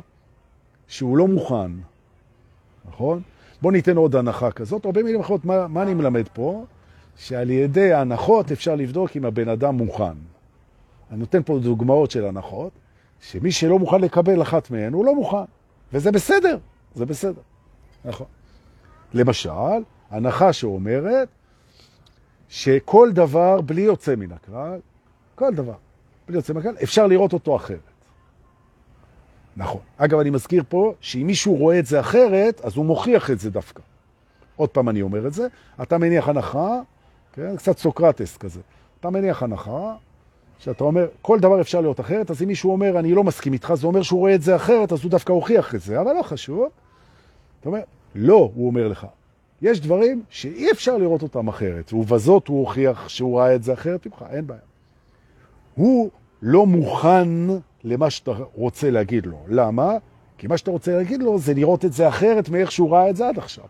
שהוא 0.89 1.17
לא 1.17 1.29
מוכן, 1.29 1.71
נכון? 2.89 3.23
בוא 3.63 3.73
ניתן 3.73 3.97
עוד 3.97 4.17
הנחה 4.17 4.51
כזאת, 4.51 4.85
או 4.85 4.93
במילים 4.93 5.21
אחרות, 5.21 5.45
מה, 5.45 5.69
מה 5.69 5.83
אני 5.83 5.95
מלמד 5.95 6.29
פה? 6.33 6.65
שעל 7.17 7.51
ידי 7.51 7.93
הנחות 7.93 8.53
אפשר 8.53 8.75
לבדוק 8.75 9.17
אם 9.17 9.25
הבן 9.25 9.49
אדם 9.49 9.75
מוכן. 9.75 10.05
אני 11.11 11.19
נותן 11.19 11.43
פה 11.43 11.59
דוגמאות 11.59 12.11
של 12.11 12.27
הנחות, 12.27 12.73
שמי 13.21 13.53
שלא 13.53 13.79
מוכן 13.79 14.01
לקבל 14.01 14.43
אחת 14.43 14.71
מהן, 14.71 14.93
הוא 14.93 15.05
לא 15.05 15.15
מוכן. 15.15 15.45
וזה 15.93 16.13
בסדר, 16.13 16.59
זה 16.95 17.07
בסדר. 17.07 17.41
נכון. 18.05 18.27
למשל, 19.15 19.83
הנחה 20.11 20.53
שאומרת 20.53 21.29
שכל 22.51 23.11
דבר, 23.13 23.61
בלי 23.61 23.81
יוצא 23.81 24.17
מן 24.17 24.33
הכלל, 24.33 24.79
כל 25.35 25.55
דבר, 25.55 25.75
בלי 26.29 26.37
יוצא 26.37 26.53
מן 26.53 26.61
הכלל, 26.61 26.75
אפשר 26.83 27.07
לראות 27.07 27.33
אותו 27.33 27.57
אחרת. 27.57 27.79
נכון. 29.57 29.81
אגב, 29.97 30.19
אני 30.19 30.31
מזכיר 30.31 30.63
פה 30.69 30.95
שאם 31.01 31.27
מישהו 31.27 31.57
רואה 31.57 31.79
את 31.79 31.87
זה 31.87 32.01
אחרת, 32.01 32.61
אז 32.61 32.77
הוא 32.77 32.87
מוכיח 32.87 33.31
את 33.31 33.41
זה 33.41 33.51
דווקא. 33.51 33.83
עוד 34.57 34.69
פעם 34.69 34.89
אני 34.89 35.03
אומר 35.03 35.27
את 35.27 35.33
זה, 35.33 35.47
אתה 35.83 35.99
מניח 35.99 36.29
הנחה, 36.29 36.81
כן? 37.33 37.57
קצת 37.57 37.79
סוקרטס 37.79 38.37
כזה. 38.37 38.61
אתה 39.01 39.11
מניח 39.11 39.43
הנחה, 39.43 39.95
שאתה 40.59 40.85
אומר, 40.85 41.07
כל 41.23 41.41
דבר 41.41 41.61
אפשר 41.61 41.81
להיות 41.81 42.01
אחרת, 42.01 42.31
אז 42.31 42.43
אם 42.43 42.49
מישהו 42.49 42.73
אומר, 42.73 42.99
אני 42.99 43.15
לא 43.15 43.25
מסכים 43.25 43.53
איתך, 43.53 43.75
זה 43.75 43.87
אומר 43.87 44.03
שהוא 44.03 44.21
רואה 44.21 44.35
את 44.35 44.43
זה 44.43 44.57
אחרת, 44.57 44.93
אז 44.93 45.03
הוא 45.03 45.11
דווקא 45.11 45.33
הוכיח 45.33 45.75
את 45.75 45.81
זה, 45.81 46.01
אבל 46.01 46.13
לא 46.13 46.23
חשוב. 46.23 46.69
אתה 47.61 47.69
אומר, 47.69 47.81
לא, 48.15 48.51
הוא 48.55 48.67
אומר 48.67 48.89
לך. 48.89 49.07
יש 49.63 49.81
דברים 49.81 50.23
שאי 50.31 50.71
אפשר 50.71 50.97
לראות 50.97 51.23
אותם 51.23 51.49
אחרת, 51.49 51.93
ובזאת 51.93 52.49
הוא 52.49 52.61
הוכיח 52.61 53.09
שהוא 53.09 53.39
ראה 53.39 53.55
את 53.55 53.63
זה 53.63 53.73
אחרת 53.73 54.07
ממך, 54.07 54.25
אין 54.31 54.47
בעיה. 54.47 54.61
הוא 55.75 56.11
לא 56.43 56.67
מוכן 56.67 57.29
למה 57.85 58.11
שאתה 58.11 58.33
רוצה 58.55 58.91
להגיד 58.91 59.27
לו. 59.27 59.39
למה? 59.49 59.93
כי 60.39 60.47
מה 60.47 60.59
שאתה 60.59 60.71
רוצה 60.71 60.97
להגיד 60.97 61.23
לו 61.23 61.39
זה 61.39 61.55
לראות 61.55 61.85
את 61.85 61.93
זה 61.93 62.09
אחרת 62.09 62.49
מאיך 62.49 62.73
שהוא 62.73 62.91
ראה 62.91 63.11
את 63.11 63.17
זה 63.17 63.29
עד 63.29 63.39
עכשיו. 63.39 63.65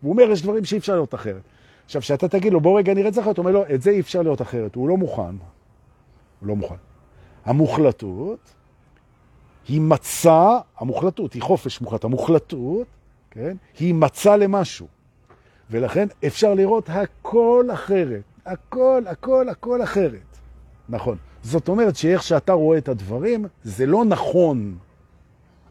הוא 0.00 0.12
אומר, 0.12 0.30
יש 0.30 0.42
דברים 0.42 0.64
שאי 0.64 0.78
אפשר 0.78 0.94
להיות 0.94 1.14
אחרת. 1.14 1.42
עכשיו, 1.84 2.02
כשאתה 2.02 2.28
תגיד 2.28 2.52
לו, 2.52 2.60
בוא 2.60 2.78
רגע 2.78 2.94
נראה 2.94 3.08
את 3.08 3.14
זה 3.14 3.20
אחרת, 3.20 3.36
הוא 3.36 3.42
אומר 3.46 3.58
לו, 3.58 3.74
את 3.74 3.82
זה 3.82 3.90
אי 3.90 4.00
אפשר 4.00 4.22
להיות 4.22 4.42
אחרת. 4.42 4.74
הוא 4.74 4.88
לא 4.88 4.96
מוכן. 4.96 5.22
הוא 5.22 6.48
לא 6.48 6.56
מוכן. 6.56 6.74
המוחלטות 7.44 8.54
היא 9.68 9.80
מצע, 9.80 10.58
המוחלטות 10.78 11.32
היא 11.32 11.42
חופש 11.42 11.80
מוחלט, 11.80 12.04
המוחלטות, 12.04 12.86
כן, 13.30 13.56
היא 13.78 13.94
מצע 13.94 14.36
למשהו. 14.36 14.86
ולכן 15.70 16.08
אפשר 16.26 16.54
לראות 16.54 16.90
הכל 16.90 17.66
אחרת. 17.72 18.22
הכל, 18.46 19.02
הכל, 19.06 19.48
הכל 19.48 19.82
אחרת. 19.82 20.38
נכון. 20.88 21.16
זאת 21.42 21.68
אומרת 21.68 21.96
שאיך 21.96 22.22
שאתה 22.22 22.52
רואה 22.52 22.78
את 22.78 22.88
הדברים, 22.88 23.46
זה 23.64 23.86
לא 23.86 24.04
נכון. 24.04 24.76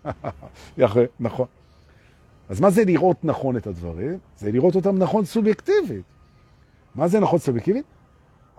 יחד, 0.78 1.02
נכון. 1.20 1.48
אז 2.50 2.62
מה 2.62 2.70
זה 2.70 2.86
לראות 2.86 3.18
נכון 3.24 3.58
את 3.58 3.68
הדברים? 3.68 4.18
זה 4.38 4.52
לראות 4.52 4.76
אותם 4.76 4.98
נכון 4.98 5.26
סובייקטיבית. 5.26 6.04
מה 6.96 7.08
זה 7.08 7.20
נכון 7.20 7.40
סובייקטיבית? 7.40 7.86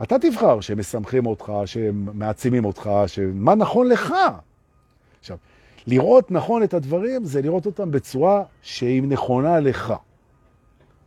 אתה 0.03 0.19
תבחר 0.19 0.61
שהם 0.61 0.79
מסמכים 0.79 1.27
אותך, 1.27 1.53
שהם 1.67 2.09
מעצימים 2.13 2.65
אותך, 2.65 2.91
שמה 3.07 3.55
נכון 3.55 3.89
לך. 3.89 4.15
עכשיו, 5.21 5.37
לראות 5.87 6.31
נכון 6.31 6.63
את 6.63 6.75
הדברים 6.75 7.25
זה 7.25 7.43
לראות 7.43 7.67
אותם 7.67 7.91
בצורה 7.91 8.43
שהיא 8.63 9.03
נכונה 9.03 9.61
לך, 9.61 9.95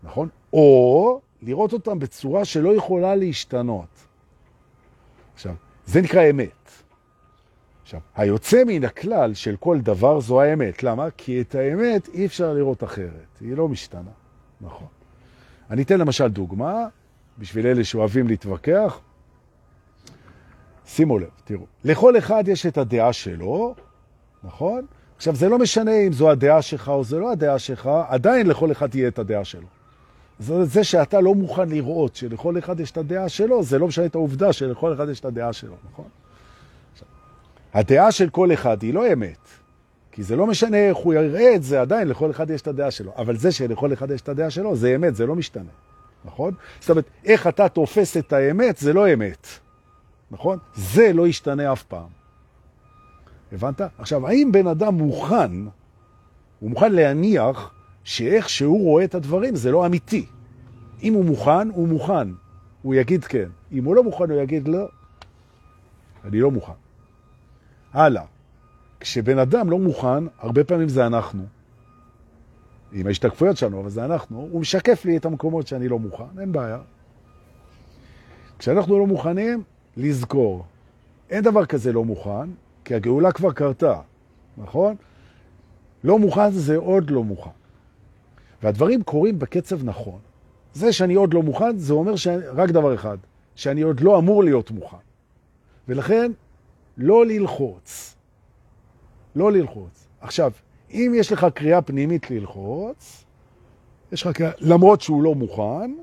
נכון? 0.08 0.30
או 0.54 1.22
לראות 1.42 1.74
אותם 1.74 2.00
בצורה 2.00 2.46
שלא 2.46 2.76
יכולה 2.76 3.16
להשתנות. 3.16 3.88
עכשיו, 5.34 5.54
זה 5.86 6.02
נקרא 6.02 6.30
אמת. 6.30 6.72
עכשיו, 7.84 8.00
היוצא 8.16 8.64
מן 8.68 8.84
הכלל 8.84 9.34
של 9.34 9.56
כל 9.60 9.80
דבר 9.80 10.20
זו 10.20 10.42
האמת. 10.42 10.84
למה? 10.84 11.12
כי 11.18 11.42
את 11.42 11.56
האמת 11.56 12.10
אי 12.14 12.26
אפשר 12.26 12.54
לראות 12.54 12.84
אחרת, 12.84 13.28
היא 13.42 13.58
לא 13.58 13.68
משתנה. 13.68 14.12
נכון. 14.62 14.88
אני 15.70 15.82
אתן 15.84 16.00
למשל 16.00 16.28
דוגמה, 16.28 16.88
בשביל 17.38 17.68
אלה 17.68 17.84
שאוהבים 17.84 18.28
להתווכח. 18.28 19.00
שימו 20.86 21.20
לב, 21.20 21.30
תראו, 21.44 21.66
לכל 21.84 22.18
אחד 22.18 22.48
יש 22.48 22.66
את 22.66 22.78
הדעה 22.78 23.14
שלו, 23.14 23.76
נכון? 24.44 24.86
עכשיו, 25.18 25.36
זה 25.36 25.50
לא 25.50 25.60
משנה 25.60 26.00
אם 26.08 26.14
זו 26.14 26.30
הדעה 26.30 26.62
שלך 26.62 26.90
או 26.90 27.04
זה 27.04 27.20
לא 27.20 27.32
הדעה 27.32 27.60
שלך, 27.60 27.90
עדיין 28.08 28.48
לכל 28.48 28.72
אחד 28.72 28.90
תהיה 28.90 29.08
את 29.08 29.20
הדעה 29.20 29.46
שלו. 29.46 29.68
זה, 30.40 30.84
שאתה 30.84 31.22
לא 31.22 31.36
מוכן 31.36 31.70
לראות 31.70 32.16
שלכל 32.16 32.58
אחד 32.58 32.80
יש 32.80 32.92
את 32.92 32.98
הדעה 32.98 33.30
שלו, 33.30 33.64
זה 33.64 33.80
לא 33.80 33.88
משנה 33.88 34.06
את 34.06 34.16
העובדה 34.16 34.54
שלכל 34.54 34.94
אחד 34.94 35.10
יש 35.10 35.20
את 35.20 35.26
הדעה 35.26 35.54
שלו, 35.54 35.76
נכון? 35.92 36.06
הדעה 37.74 38.12
של 38.12 38.30
כל 38.30 38.54
אחד 38.54 38.82
היא 38.82 38.94
לא 38.94 39.14
אמת, 39.14 39.48
כי 40.12 40.24
זה 40.24 40.36
לא 40.36 40.48
משנה 40.48 40.78
איך 40.78 40.98
הוא 40.98 41.14
יראה 41.14 41.56
את 41.56 41.64
זה, 41.64 41.82
עדיין 41.82 42.08
לכל 42.08 42.32
אחד 42.32 42.50
יש 42.50 42.62
את 42.62 42.68
הדעה 42.68 42.92
שלו. 42.92 43.12
אבל 43.18 43.38
זה 43.38 43.52
שלכל 43.52 43.94
אחד 43.94 44.12
יש 44.12 44.22
את 44.22 44.30
הדעה 44.30 44.50
שלו, 44.50 44.76
זה 44.76 44.96
אמת, 44.96 45.16
זה 45.16 45.26
לא 45.26 45.36
משתנה, 45.36 45.72
נכון? 46.26 46.54
זאת 46.80 46.90
אומרת, 46.90 47.06
איך 47.26 47.48
אתה 47.48 47.70
תופס 47.70 48.18
את 48.18 48.34
האמת, 48.34 48.78
זה 48.78 48.94
לא 48.94 49.14
אמת, 49.14 49.48
נכון? 50.32 50.58
זה 50.76 51.14
לא 51.14 51.28
ישתנה 51.28 51.74
אף 51.74 51.84
פעם. 51.84 52.18
הבנת? 53.52 53.82
עכשיו, 53.98 54.28
האם 54.28 54.52
בן 54.52 54.68
אדם 54.68 54.96
מוכן, 54.96 55.52
הוא 56.60 56.70
מוכן 56.70 56.94
להניח 56.94 57.74
שאיך 58.08 58.50
שהוא 58.50 58.84
רואה 58.84 59.04
את 59.04 59.16
הדברים 59.16 59.56
זה 59.56 59.72
לא 59.72 59.86
אמיתי. 59.86 60.26
אם 61.04 61.14
הוא 61.14 61.26
מוכן, 61.26 61.70
הוא 61.70 61.88
מוכן. 61.88 62.28
הוא 62.82 62.96
יגיד 62.96 63.26
כן. 63.26 63.50
אם 63.72 63.86
הוא 63.86 63.96
לא 63.96 64.04
מוכן, 64.04 64.32
הוא 64.32 64.42
יגיד 64.42 64.68
לא. 64.68 64.88
אני 66.26 66.40
לא 66.40 66.52
מוכן. 66.52 66.74
הלאה. 67.94 68.24
כשבן 69.00 69.40
אדם 69.40 69.70
לא 69.70 69.80
מוכן, 69.80 70.24
הרבה 70.40 70.64
פעמים 70.64 70.90
זה 70.90 71.08
אנחנו. 71.08 71.46
עם 72.92 73.08
ההשתקפויות 73.08 73.58
שלנו, 73.58 73.82
אבל 73.82 73.90
זה 73.90 74.06
אנחנו. 74.06 74.48
הוא 74.52 74.62
משקף 74.62 75.06
לי 75.06 75.18
את 75.18 75.26
המקומות 75.26 75.68
שאני 75.68 75.88
לא 75.88 76.00
מוכן, 76.00 76.40
אין 76.40 76.52
בעיה. 76.52 76.80
כשאנחנו 78.60 79.00
לא 79.00 79.08
מוכנים, 79.08 79.64
לזכור. 79.98 80.66
אין 81.30 81.44
דבר 81.44 81.66
כזה 81.66 81.94
לא 81.94 82.06
מוכן, 82.06 82.50
כי 82.86 82.96
הגאולה 82.96 83.32
כבר 83.32 83.52
קרתה, 83.52 84.00
נכון? 84.58 84.96
לא 86.04 86.20
מוכן 86.20 86.52
זה 86.52 86.78
עוד 86.78 87.10
לא 87.10 87.24
מוכן. 87.24 87.67
והדברים 88.64 89.04
קורים 89.04 89.40
בקצב 89.40 89.84
נכון. 89.84 90.20
זה 90.74 90.94
שאני 90.94 91.14
עוד 91.14 91.34
לא 91.34 91.44
מוכן, 91.44 91.78
זה 91.78 91.94
אומר 91.94 92.14
רק 92.54 92.70
דבר 92.70 92.96
אחד, 92.96 93.18
שאני 93.56 93.82
עוד 93.82 94.00
לא 94.00 94.20
אמור 94.20 94.44
להיות 94.44 94.72
מוכן. 94.72 94.98
ולכן, 95.88 96.32
לא 96.98 97.26
ללחוץ. 97.26 98.16
לא 99.36 99.52
ללחוץ. 99.52 100.08
עכשיו, 100.22 100.52
אם 100.92 101.14
יש 101.16 101.32
לך 101.32 101.48
קריאה 101.54 101.82
פנימית 101.82 102.32
ללחוץ, 102.32 103.24
יש 104.12 104.26
לך 104.26 104.38
קריאה, 104.38 104.52
למרות 104.60 105.02
שהוא 105.02 105.24
לא 105.24 105.36
מוכן, 105.36 105.94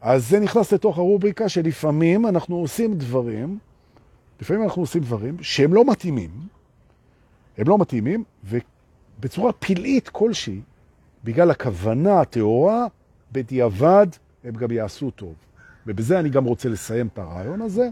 אז 0.00 0.28
זה 0.28 0.40
נכנס 0.40 0.72
לתוך 0.72 0.98
הרובריקה 0.98 1.48
שלפעמים 1.48 2.26
אנחנו 2.26 2.56
עושים 2.56 2.94
דברים, 2.94 3.58
לפעמים 4.40 4.62
אנחנו 4.62 4.82
עושים 4.82 5.02
דברים 5.02 5.36
שהם 5.42 5.74
לא 5.74 5.84
מתאימים, 5.84 6.30
הם 7.58 7.68
לא 7.68 7.78
מתאימים, 7.78 8.24
ובצורה 8.44 9.52
פלאית 9.52 10.08
כלשהי, 10.08 10.60
בגלל 11.26 11.50
הכוונה 11.50 12.20
הטהורה, 12.20 12.86
בדיעבד 13.32 14.06
הם 14.44 14.54
גם 14.54 14.70
יעשו 14.70 15.10
טוב. 15.10 15.34
ובזה 15.86 16.18
אני 16.18 16.28
גם 16.28 16.44
רוצה 16.44 16.68
לסיים 16.68 17.06
את 17.06 17.18
הרעיון 17.18 17.62
הזה, 17.62 17.88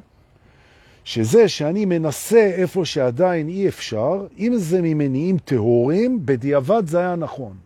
שזה 1.04 1.48
שאני 1.48 1.84
מנסה 1.84 2.40
איפה 2.40 2.84
שעדיין 2.84 3.48
אי 3.48 3.68
אפשר, 3.68 4.26
אם 4.38 4.52
זה 4.56 4.82
ממניעים 4.82 5.38
טהורים, 5.38 6.26
בדיעבד 6.26 6.86
זה 6.86 6.98
היה 6.98 7.16
נכון. 7.16 7.56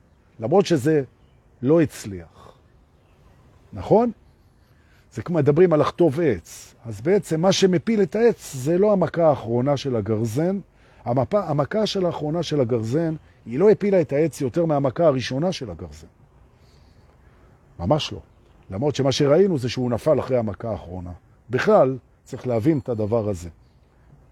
למרות 0.41 0.67
שזה 0.67 1.03
לא 1.63 1.81
הצליח. 1.81 2.53
נכון? 3.73 4.11
זה 5.13 5.23
כמו 5.23 5.39
מדברים 5.39 5.73
על 5.73 5.81
לכתוב 5.81 6.21
עץ. 6.21 6.75
אז 6.85 7.01
בעצם 7.01 7.41
מה 7.41 7.53
שמפיל 7.53 8.03
את 8.03 8.17
העץ 8.17 8.55
זה 8.55 8.79
לא 8.79 8.93
המכה 8.93 9.29
האחרונה 9.29 9.77
של 9.77 9.97
הגרזן. 9.97 10.59
המפה, 11.05 11.41
המכה 11.45 11.87
של 11.87 12.07
האחרונה 12.07 12.43
של 12.43 12.61
הגרזן, 12.61 13.15
היא 13.47 13.59
לא 13.59 13.71
הפילה 13.71 14.01
את 14.01 14.13
העץ 14.13 14.41
יותר 14.41 14.65
מהמכה 14.65 15.07
הראשונה 15.07 15.53
של 15.53 15.71
הגרזן. 15.71 16.07
ממש 17.79 18.13
לא. 18.13 18.21
למרות 18.71 18.95
שמה 18.97 19.13
שראינו 19.13 19.59
זה 19.59 19.69
שהוא 19.69 19.91
נפל 19.91 20.21
אחרי 20.21 20.39
המכה 20.39 20.71
האחרונה. 20.71 21.13
בכלל, 21.51 21.99
צריך 22.25 22.47
להבין 22.47 22.79
את 22.79 22.89
הדבר 22.89 23.29
הזה. 23.29 23.49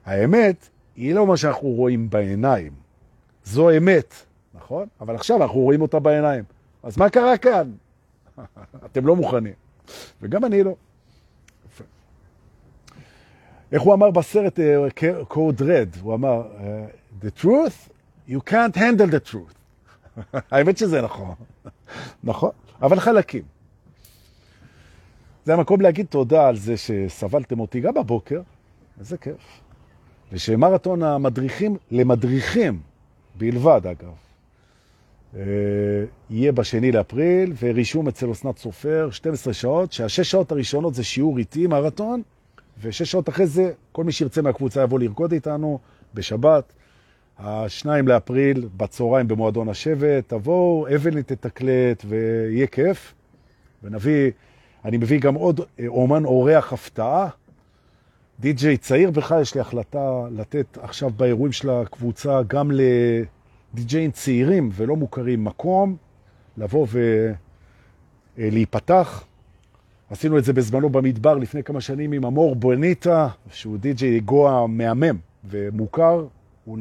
האמת 0.06 0.68
היא 0.96 1.14
לא 1.14 1.26
מה 1.26 1.36
שאנחנו 1.36 1.68
רואים 1.68 2.10
בעיניים. 2.10 2.72
זו 3.44 3.76
אמת, 3.76 4.14
נכון? 4.54 4.86
אבל 5.00 5.14
עכשיו 5.14 5.42
אנחנו 5.42 5.60
רואים 5.60 5.82
אותה 5.82 5.98
בעיניים. 5.98 6.44
אז 6.82 6.98
מה 6.98 7.10
קרה 7.10 7.38
כאן? 7.38 7.70
אתם 8.86 9.06
לא 9.06 9.16
מוכנים. 9.16 9.52
וגם 10.22 10.44
אני 10.44 10.62
לא. 10.62 10.74
איך 13.72 13.82
הוא 13.82 13.94
אמר 13.94 14.10
בסרט 14.10 14.58
uh, 14.58 15.02
Code 15.30 15.60
Red? 15.60 16.00
הוא 16.00 16.14
אמר, 16.14 16.42
uh, 16.42 17.24
The 17.24 17.42
truth, 17.42 17.88
you 18.28 18.40
can't 18.50 18.76
handle 18.76 19.10
the 19.10 19.32
truth. 19.32 19.56
האמת 20.52 20.78
שזה 20.78 21.02
נכון. 21.02 21.34
נכון, 22.24 22.50
אבל 22.82 23.00
חלקים. 23.00 23.42
זה 25.44 25.54
המקום 25.54 25.80
להגיד 25.80 26.06
תודה 26.06 26.48
על 26.48 26.56
זה 26.56 26.76
שסבלתם 26.76 27.60
אותי 27.60 27.80
גם 27.80 27.94
בבוקר, 27.94 28.40
איזה 29.00 29.18
כיף. 29.18 29.60
ושמרתון 30.32 31.02
המדריכים, 31.02 31.76
למדריכים 31.90 32.80
בלבד 33.38 33.80
אגב, 33.86 34.14
אה, 35.36 35.42
יהיה 36.30 36.52
בשני 36.52 36.92
לאפריל, 36.92 37.52
ורישום 37.62 38.08
אצל 38.08 38.32
אסנת 38.32 38.58
סופר, 38.58 39.08
12 39.10 39.52
שעות, 39.52 39.92
שהשש 39.92 40.30
שעות 40.30 40.52
הראשונות 40.52 40.94
זה 40.94 41.04
שיעור 41.04 41.38
איתי 41.38 41.66
מרתון, 41.66 42.22
ושש 42.82 43.10
שעות 43.10 43.28
אחרי 43.28 43.46
זה, 43.46 43.72
כל 43.92 44.04
מי 44.04 44.12
שירצה 44.12 44.42
מהקבוצה 44.42 44.82
יבוא 44.82 44.98
לרקוד 44.98 45.32
איתנו 45.32 45.78
בשבת. 46.14 46.72
השניים 47.38 48.08
לאפריל, 48.08 48.68
בצהריים 48.76 49.28
במועדון 49.28 49.68
השבט, 49.68 50.28
תבואו, 50.28 50.86
אבלי 50.94 51.22
תתקלט 51.22 52.04
ויהיה 52.08 52.66
כיף. 52.66 53.14
ונביא, 53.82 54.30
אני 54.84 54.96
מביא 54.96 55.20
גם 55.20 55.34
עוד 55.34 55.60
אה, 55.80 55.86
אומן 55.86 56.24
אורח 56.24 56.72
הפתעה, 56.72 57.28
די-ג'יי 58.40 58.76
צעיר 58.76 59.10
בכלל, 59.10 59.42
יש 59.42 59.54
לי 59.54 59.60
החלטה 59.60 60.22
לתת 60.30 60.78
עכשיו 60.82 61.10
באירועים 61.10 61.52
של 61.52 61.70
הקבוצה 61.70 62.40
גם 62.46 62.70
לדי-ג'יים 62.70 64.10
צעירים 64.10 64.70
ולא 64.72 64.96
מוכרים 64.96 65.44
מקום, 65.44 65.96
לבוא 66.56 66.86
ולהיפתח. 68.38 69.24
עשינו 70.10 70.38
את 70.38 70.44
זה 70.44 70.52
בזמנו 70.52 70.90
במדבר 70.90 71.34
לפני 71.34 71.62
כמה 71.62 71.80
שנים 71.80 72.12
עם 72.12 72.24
אמור 72.24 72.56
בוניטה, 72.56 73.28
שהוא 73.50 73.78
די-ג'יי 73.78 74.20
גואה 74.20 74.66
מהמם 74.66 75.18
ומוכר. 75.44 76.26
הוא 76.64 76.78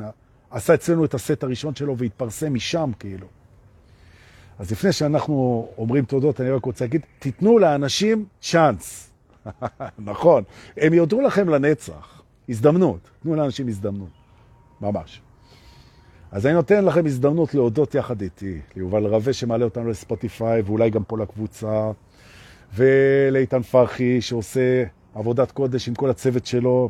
עשה 0.49 0.73
אצלנו 0.73 1.05
את 1.05 1.13
הסט 1.13 1.43
הראשון 1.43 1.75
שלו 1.75 1.97
והתפרסם 1.97 2.53
משם 2.53 2.91
כאילו. 2.99 3.27
אז 4.59 4.71
לפני 4.71 4.91
שאנחנו 4.91 5.67
אומרים 5.77 6.05
תודות, 6.05 6.41
אני 6.41 6.49
רק 6.49 6.65
רוצה 6.65 6.85
להגיד, 6.85 7.01
תיתנו 7.19 7.59
לאנשים 7.59 8.25
צ'אנס. 8.41 9.11
נכון, 9.99 10.43
הם 10.77 10.93
יודרו 10.93 11.21
לכם 11.21 11.49
לנצח. 11.49 12.21
הזדמנות, 12.49 13.09
תנו 13.23 13.35
לאנשים 13.35 13.67
הזדמנות, 13.67 14.09
ממש. 14.81 15.21
אז 16.31 16.45
אני 16.45 16.53
נותן 16.53 16.85
לכם 16.85 17.05
הזדמנות 17.05 17.53
להודות 17.53 17.95
יחד 17.95 18.21
איתי, 18.21 18.59
ליובל 18.75 19.05
רווה 19.05 19.33
שמעלה 19.33 19.65
אותנו 19.65 19.89
לספוטיפיי 19.89 20.61
ואולי 20.61 20.89
גם 20.89 21.03
פה 21.03 21.17
לקבוצה, 21.17 21.91
ולאיתן 22.75 23.61
פרחי 23.61 24.21
שעושה 24.21 24.83
עבודת 25.15 25.51
קודש 25.51 25.87
עם 25.87 25.95
כל 25.95 26.09
הצוות 26.09 26.45
שלו, 26.45 26.89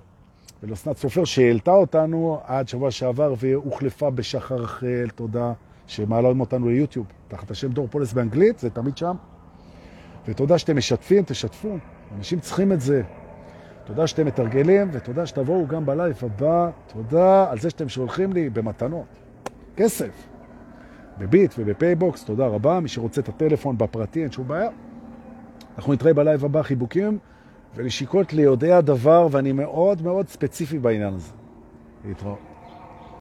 ולאסנת 0.63 0.97
סופר 0.97 1.25
שהעלתה 1.25 1.71
אותנו 1.71 2.39
עד 2.45 2.67
שבוע 2.67 2.91
שעבר 2.91 3.33
והוחלפה 3.38 4.09
בשחר 4.09 4.55
רחל, 4.55 5.07
תודה, 5.15 5.53
שמעלה 5.88 6.29
אותנו 6.39 6.69
ליוטיוב, 6.69 7.05
תחת 7.27 7.51
השם 7.51 7.71
דור 7.71 7.88
פולס 7.88 8.13
באנגלית, 8.13 8.59
זה 8.59 8.69
תמיד 8.69 8.97
שם. 8.97 9.15
ותודה 10.27 10.57
שאתם 10.57 10.77
משתפים, 10.77 11.23
תשתפו. 11.23 11.77
אנשים 12.17 12.39
צריכים 12.39 12.71
את 12.71 12.81
זה. 12.81 13.01
תודה 13.86 14.07
שאתם 14.07 14.25
מתרגלים, 14.25 14.89
ותודה 14.91 15.25
שתבואו 15.25 15.67
גם 15.67 15.86
בלייב 15.86 16.19
הבא. 16.21 16.69
תודה 16.93 17.51
על 17.51 17.59
זה 17.59 17.69
שאתם 17.69 17.89
שולחים 17.89 18.33
לי 18.33 18.49
במתנות. 18.49 19.05
כסף. 19.77 20.27
בביט 21.17 21.53
ובפייבוקס, 21.57 22.23
תודה 22.23 22.47
רבה. 22.47 22.79
מי 22.79 22.88
שרוצה 22.88 23.21
את 23.21 23.29
הטלפון 23.29 23.77
בפרטי, 23.77 24.23
אין 24.23 24.31
שום 24.31 24.47
בעיה. 24.47 24.69
אנחנו 25.78 25.93
נתראה 25.93 26.13
בלייב 26.13 26.45
הבא, 26.45 26.61
חיבוקים, 26.61 27.17
ולשיקות 27.76 28.34
ליודעי 28.34 28.71
הדבר, 28.71 29.28
ואני 29.32 29.51
מאוד 29.51 30.01
מאוד 30.01 30.28
ספציפי 30.28 30.80
בעניין 30.80 31.13
הזה. 31.13 31.32
להתראות. 32.05 32.45